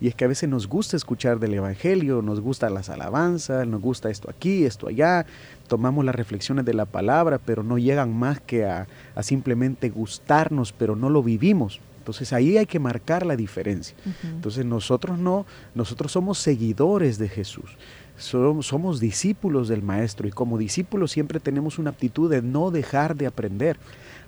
Y 0.00 0.08
es 0.08 0.14
que 0.14 0.24
a 0.24 0.28
veces 0.28 0.48
nos 0.48 0.68
gusta 0.68 0.96
escuchar 0.96 1.40
del 1.40 1.54
Evangelio, 1.54 2.22
nos 2.22 2.40
gusta 2.40 2.70
las 2.70 2.88
alabanzas, 2.88 3.66
nos 3.66 3.80
gusta 3.80 4.10
esto 4.10 4.30
aquí, 4.30 4.64
esto 4.64 4.88
allá, 4.88 5.26
tomamos 5.66 6.04
las 6.04 6.14
reflexiones 6.14 6.64
de 6.64 6.74
la 6.74 6.84
palabra, 6.84 7.38
pero 7.38 7.62
no 7.64 7.78
llegan 7.78 8.16
más 8.16 8.40
que 8.40 8.64
a, 8.64 8.86
simplemente 9.22 9.90
gustarnos, 9.90 10.72
pero 10.72 10.94
no 10.94 11.10
lo 11.10 11.22
vivimos. 11.22 11.80
Entonces 11.98 12.32
ahí 12.32 12.56
hay 12.56 12.66
que 12.66 12.78
marcar 12.78 13.26
la 13.26 13.36
diferencia. 13.36 13.96
Entonces 14.22 14.64
nosotros 14.64 15.18
no, 15.18 15.44
nosotros 15.74 16.12
somos 16.12 16.38
seguidores 16.38 17.18
de 17.18 17.28
Jesús. 17.28 17.76
Somos, 18.16 18.66
somos, 18.66 18.98
discípulos 18.98 19.68
del 19.68 19.82
Maestro 19.82 20.26
y 20.26 20.32
como 20.32 20.58
discípulos 20.58 21.12
siempre 21.12 21.38
tenemos 21.38 21.78
una 21.78 21.90
aptitud 21.90 22.30
de 22.30 22.40
no 22.40 22.70
dejar 22.70 23.14
de 23.14 23.26
aprender. 23.26 23.76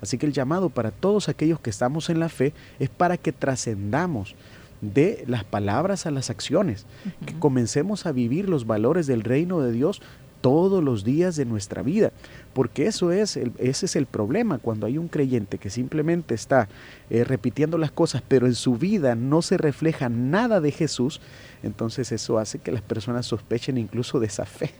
Así 0.00 0.18
que 0.18 0.26
el 0.26 0.32
llamado 0.32 0.68
para 0.68 0.90
todos 0.90 1.28
aquellos 1.28 1.58
que 1.60 1.70
estamos 1.70 2.10
en 2.10 2.20
la 2.20 2.28
fe 2.28 2.52
es 2.78 2.88
para 2.88 3.16
que 3.16 3.32
trascendamos 3.32 4.34
de 4.80 5.24
las 5.26 5.44
palabras 5.44 6.06
a 6.06 6.10
las 6.10 6.30
acciones, 6.30 6.86
que 7.26 7.38
comencemos 7.38 8.06
a 8.06 8.12
vivir 8.12 8.48
los 8.48 8.66
valores 8.66 9.06
del 9.06 9.22
reino 9.22 9.60
de 9.60 9.72
Dios 9.72 10.00
todos 10.40 10.82
los 10.82 11.04
días 11.04 11.36
de 11.36 11.44
nuestra 11.44 11.82
vida, 11.82 12.12
porque 12.52 12.86
eso 12.86 13.12
es 13.12 13.36
ese 13.36 13.86
es 13.86 13.96
el 13.96 14.06
problema 14.06 14.58
cuando 14.58 14.86
hay 14.86 14.98
un 14.98 15.08
creyente 15.08 15.58
que 15.58 15.70
simplemente 15.70 16.34
está 16.34 16.68
eh, 17.10 17.24
repitiendo 17.24 17.78
las 17.78 17.90
cosas, 17.90 18.22
pero 18.26 18.46
en 18.46 18.54
su 18.54 18.76
vida 18.76 19.14
no 19.14 19.42
se 19.42 19.56
refleja 19.56 20.08
nada 20.08 20.60
de 20.60 20.72
Jesús, 20.72 21.20
entonces 21.62 22.12
eso 22.12 22.38
hace 22.38 22.58
que 22.58 22.72
las 22.72 22.82
personas 22.82 23.26
sospechen 23.26 23.78
incluso 23.78 24.20
de 24.20 24.26
esa 24.26 24.46
fe. 24.46 24.72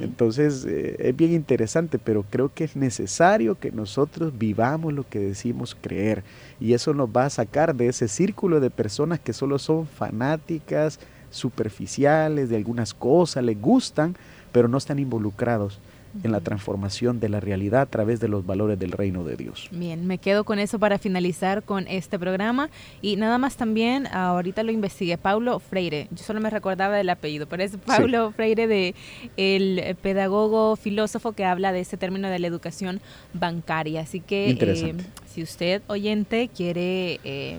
Entonces 0.00 0.64
eh, 0.64 0.96
es 0.98 1.16
bien 1.16 1.32
interesante, 1.32 1.98
pero 1.98 2.24
creo 2.28 2.52
que 2.52 2.64
es 2.64 2.76
necesario 2.76 3.58
que 3.58 3.72
nosotros 3.72 4.36
vivamos 4.36 4.92
lo 4.92 5.08
que 5.08 5.18
decimos 5.18 5.76
creer 5.80 6.24
y 6.60 6.72
eso 6.72 6.94
nos 6.94 7.08
va 7.08 7.26
a 7.26 7.30
sacar 7.30 7.74
de 7.74 7.88
ese 7.88 8.08
círculo 8.08 8.60
de 8.60 8.70
personas 8.70 9.20
que 9.20 9.32
solo 9.32 9.58
son 9.58 9.86
fanáticas, 9.86 10.98
superficiales 11.30 12.48
de 12.48 12.56
algunas 12.56 12.94
cosas, 12.94 13.44
les 13.44 13.60
gustan, 13.60 14.16
pero 14.56 14.68
no 14.68 14.78
están 14.78 14.98
involucrados 14.98 15.78
en 16.24 16.32
la 16.32 16.40
transformación 16.40 17.20
de 17.20 17.28
la 17.28 17.40
realidad 17.40 17.82
a 17.82 17.86
través 17.86 18.20
de 18.20 18.28
los 18.28 18.46
valores 18.46 18.78
del 18.78 18.90
reino 18.90 19.22
de 19.22 19.36
Dios. 19.36 19.68
Bien, 19.70 20.06
me 20.06 20.16
quedo 20.16 20.44
con 20.44 20.58
eso 20.58 20.78
para 20.78 20.96
finalizar 20.96 21.62
con 21.62 21.86
este 21.88 22.18
programa. 22.18 22.70
Y 23.02 23.16
nada 23.16 23.36
más 23.36 23.56
también, 23.56 24.06
ahorita 24.06 24.62
lo 24.62 24.72
investigué, 24.72 25.18
Paulo 25.18 25.58
Freire, 25.58 26.08
yo 26.10 26.24
solo 26.24 26.40
me 26.40 26.48
recordaba 26.48 26.96
del 26.96 27.10
apellido, 27.10 27.46
pero 27.46 27.64
es 27.64 27.76
Paulo 27.76 28.32
Freire 28.32 28.66
de 28.66 28.94
el 29.36 29.94
pedagogo 30.00 30.76
filósofo 30.76 31.32
que 31.32 31.44
habla 31.44 31.72
de 31.72 31.80
ese 31.80 31.98
término 31.98 32.30
de 32.30 32.38
la 32.38 32.46
educación 32.46 33.02
bancaria, 33.34 34.00
así 34.00 34.20
que 34.20 34.56
eh, 34.58 34.94
si 35.26 35.42
usted 35.42 35.82
oyente 35.86 36.48
quiere 36.48 37.20
eh, 37.24 37.58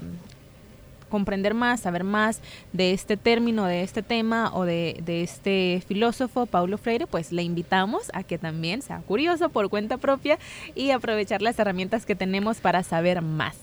comprender 1.08 1.53
más, 1.53 1.82
saber 1.82 2.03
más 2.03 2.41
de 2.74 2.93
este 2.93 3.18
término, 3.18 3.66
de 3.66 3.84
este 3.84 4.01
tema 4.01 4.51
o 4.53 4.66
de, 4.66 5.03
este 5.08 5.84
filósofo, 5.88 6.45
Paulo 6.45 6.78
Freire, 6.78 7.08
pues 7.08 7.32
le 7.32 7.43
invitamos 7.43 8.12
a 8.14 8.24
que 8.24 8.38
también 8.38 8.82
sea 8.82 8.99
curioso 8.99 9.49
por 9.49 9.70
cuenta 9.70 9.97
propia 9.97 10.38
y 10.76 10.91
aprovechar 10.91 11.41
las 11.41 11.58
herramientas 11.60 12.05
que 12.05 12.16
tenemos 12.16 12.58
para 12.58 12.84
saber 12.84 13.22
más. 13.22 13.55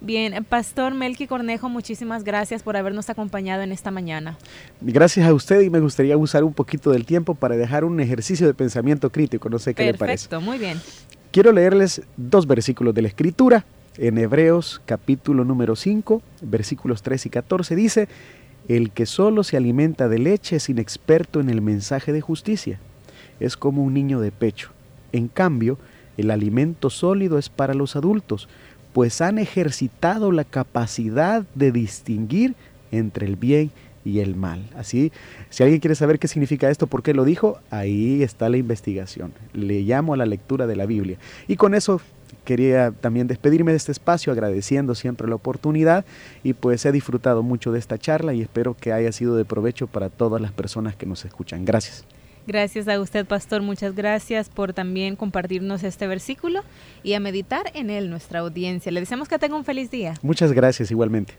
Bien, 0.00 0.44
Pastor 0.44 0.94
Melqui 0.94 1.26
Cornejo, 1.26 1.68
muchísimas 1.68 2.24
gracias 2.24 2.62
por 2.62 2.76
habernos 2.76 3.10
acompañado 3.10 3.62
en 3.62 3.72
esta 3.72 3.90
mañana. 3.90 4.38
Gracias 4.80 5.26
a 5.26 5.34
usted 5.34 5.60
y 5.60 5.70
me 5.70 5.80
gustaría 5.80 6.16
usar 6.16 6.44
un 6.44 6.52
poquito 6.52 6.90
del 6.90 7.04
tiempo 7.04 7.34
para 7.34 7.56
dejar 7.56 7.84
un 7.84 8.00
ejercicio 8.00 8.46
de 8.46 8.54
pensamiento 8.54 9.10
crítico, 9.10 9.48
no 9.48 9.58
sé 9.58 9.74
qué 9.74 9.84
le 9.84 9.94
parece. 9.94 10.28
Perfecto, 10.28 10.40
muy 10.40 10.58
bien. 10.58 10.80
Quiero 11.30 11.52
leerles 11.52 12.02
dos 12.16 12.46
versículos 12.46 12.94
de 12.94 13.02
la 13.02 13.08
Escritura 13.08 13.64
en 13.98 14.18
Hebreos 14.18 14.80
capítulo 14.86 15.44
número 15.44 15.76
5, 15.76 16.22
versículos 16.42 17.02
3 17.02 17.26
y 17.26 17.30
14 17.30 17.76
dice, 17.76 18.08
el 18.68 18.90
que 18.90 19.06
solo 19.06 19.44
se 19.44 19.56
alimenta 19.56 20.08
de 20.08 20.18
leche 20.18 20.56
es 20.56 20.68
inexperto 20.68 21.40
en 21.40 21.50
el 21.50 21.60
mensaje 21.60 22.12
de 22.12 22.20
justicia, 22.20 22.78
es 23.40 23.56
como 23.56 23.82
un 23.82 23.94
niño 23.94 24.20
de 24.20 24.30
pecho. 24.30 24.70
En 25.12 25.28
cambio, 25.28 25.78
el 26.16 26.30
alimento 26.30 26.90
sólido 26.90 27.38
es 27.38 27.48
para 27.48 27.74
los 27.74 27.96
adultos, 27.96 28.48
pues 28.92 29.20
han 29.20 29.38
ejercitado 29.38 30.32
la 30.32 30.44
capacidad 30.44 31.44
de 31.54 31.72
distinguir 31.72 32.54
entre 32.90 33.26
el 33.26 33.36
bien 33.36 33.70
y 34.04 34.20
el 34.20 34.36
mal. 34.36 34.68
Así, 34.76 35.12
si 35.50 35.62
alguien 35.62 35.80
quiere 35.80 35.94
saber 35.94 36.18
qué 36.18 36.28
significa 36.28 36.70
esto, 36.70 36.86
por 36.86 37.02
qué 37.02 37.14
lo 37.14 37.24
dijo, 37.24 37.58
ahí 37.70 38.22
está 38.22 38.48
la 38.48 38.56
investigación. 38.56 39.32
Le 39.54 39.80
llamo 39.82 40.14
a 40.14 40.16
la 40.16 40.26
lectura 40.26 40.66
de 40.66 40.76
la 40.76 40.86
Biblia. 40.86 41.18
Y 41.48 41.56
con 41.56 41.74
eso 41.74 42.00
quería 42.44 42.90
también 42.90 43.26
despedirme 43.26 43.72
de 43.72 43.76
este 43.76 43.92
espacio 43.92 44.32
agradeciendo 44.32 44.94
siempre 44.94 45.28
la 45.28 45.34
oportunidad 45.34 46.04
y 46.42 46.52
pues 46.54 46.84
he 46.84 46.92
disfrutado 46.92 47.42
mucho 47.42 47.72
de 47.72 47.78
esta 47.78 47.98
charla 47.98 48.34
y 48.34 48.42
espero 48.42 48.76
que 48.78 48.92
haya 48.92 49.12
sido 49.12 49.36
de 49.36 49.44
provecho 49.44 49.86
para 49.86 50.08
todas 50.08 50.40
las 50.40 50.52
personas 50.52 50.96
que 50.96 51.06
nos 51.06 51.24
escuchan. 51.24 51.64
Gracias. 51.64 52.04
Gracias 52.46 52.88
a 52.88 53.00
usted, 53.00 53.24
pastor. 53.24 53.62
Muchas 53.62 53.94
gracias 53.94 54.48
por 54.48 54.72
también 54.72 55.14
compartirnos 55.14 55.84
este 55.84 56.08
versículo 56.08 56.62
y 57.04 57.12
a 57.14 57.20
meditar 57.20 57.70
en 57.74 57.88
él 57.88 58.10
nuestra 58.10 58.40
audiencia. 58.40 58.90
Le 58.90 59.00
deseamos 59.00 59.28
que 59.28 59.38
tenga 59.38 59.56
un 59.56 59.64
feliz 59.64 59.90
día. 59.90 60.14
Muchas 60.22 60.52
gracias 60.52 60.90
igualmente. 60.90 61.34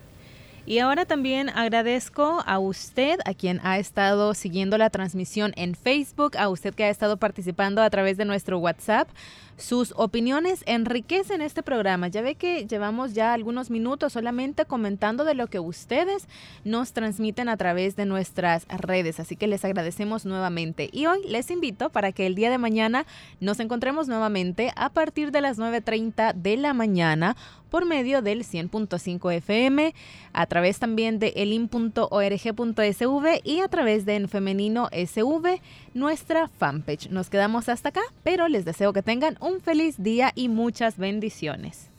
Y 0.65 0.79
ahora 0.79 1.03
también 1.03 1.49
agradezco 1.49 2.41
a 2.45 2.57
usted, 2.57 3.19
a 3.25 3.33
quien 3.33 3.59
ha 3.63 3.79
estado 3.79 4.33
siguiendo 4.33 4.77
la 4.77 4.89
transmisión 4.89 5.51
en 5.57 5.75
Facebook, 5.75 6.37
a 6.37 6.47
usted 6.47 6.73
que 6.73 6.85
ha 6.85 6.89
estado 6.89 7.17
participando 7.17 7.81
a 7.81 7.89
través 7.89 8.15
de 8.15 8.23
nuestro 8.23 8.59
WhatsApp. 8.59 9.09
Sus 9.57 9.93
opiniones 9.95 10.63
enriquecen 10.65 11.41
este 11.41 11.63
programa. 11.63 12.07
Ya 12.07 12.21
ve 12.21 12.35
que 12.35 12.65
llevamos 12.65 13.13
ya 13.13 13.33
algunos 13.33 13.69
minutos 13.69 14.13
solamente 14.13 14.65
comentando 14.65 15.23
de 15.23 15.35
lo 15.35 15.47
que 15.47 15.59
ustedes 15.59 16.27
nos 16.63 16.93
transmiten 16.93 17.49
a 17.49 17.57
través 17.57 17.95
de 17.95 18.05
nuestras 18.05 18.65
redes, 18.67 19.19
así 19.19 19.35
que 19.35 19.47
les 19.47 19.63
agradecemos 19.63 20.25
nuevamente. 20.25 20.89
Y 20.91 21.05
hoy 21.05 21.19
les 21.27 21.51
invito 21.51 21.89
para 21.89 22.11
que 22.11 22.25
el 22.25 22.35
día 22.35 22.49
de 22.49 22.57
mañana 22.57 23.05
nos 23.39 23.59
encontremos 23.59 24.07
nuevamente 24.07 24.71
a 24.75 24.89
partir 24.89 25.31
de 25.31 25.41
las 25.41 25.59
9.30 25.59 26.33
de 26.33 26.57
la 26.57 26.73
mañana 26.73 27.35
por 27.73 27.85
medio 27.85 28.21
del 28.21 28.43
100.5 28.43 29.33
FM, 29.33 29.95
a 30.31 30.45
través 30.45 30.77
también 30.77 31.17
de 31.17 31.33
elin.org.sv 31.35 33.41
y 33.43 33.59
a 33.61 33.67
través 33.67 34.05
de 34.05 34.15
En 34.15 34.29
Femenino 34.29 34.89
SV, 34.91 35.59
nuestra 35.95 36.49
fanpage. 36.49 37.09
Nos 37.09 37.31
quedamos 37.31 37.69
hasta 37.69 37.89
acá, 37.89 38.01
pero 38.21 38.47
les 38.47 38.63
deseo 38.63 38.93
que 38.93 39.01
tengan 39.01 39.37
un 39.43 39.59
feliz 39.59 39.95
día 39.97 40.31
y 40.35 40.47
muchas 40.47 40.97
bendiciones. 40.97 41.89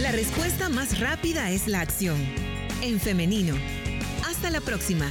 La 0.00 0.12
respuesta 0.12 0.68
más 0.68 1.00
rápida 1.00 1.50
es 1.50 1.68
la 1.68 1.80
acción. 1.80 2.18
En 2.82 3.00
femenino. 3.00 3.54
Hasta 4.28 4.50
la 4.50 4.60
próxima. 4.60 5.10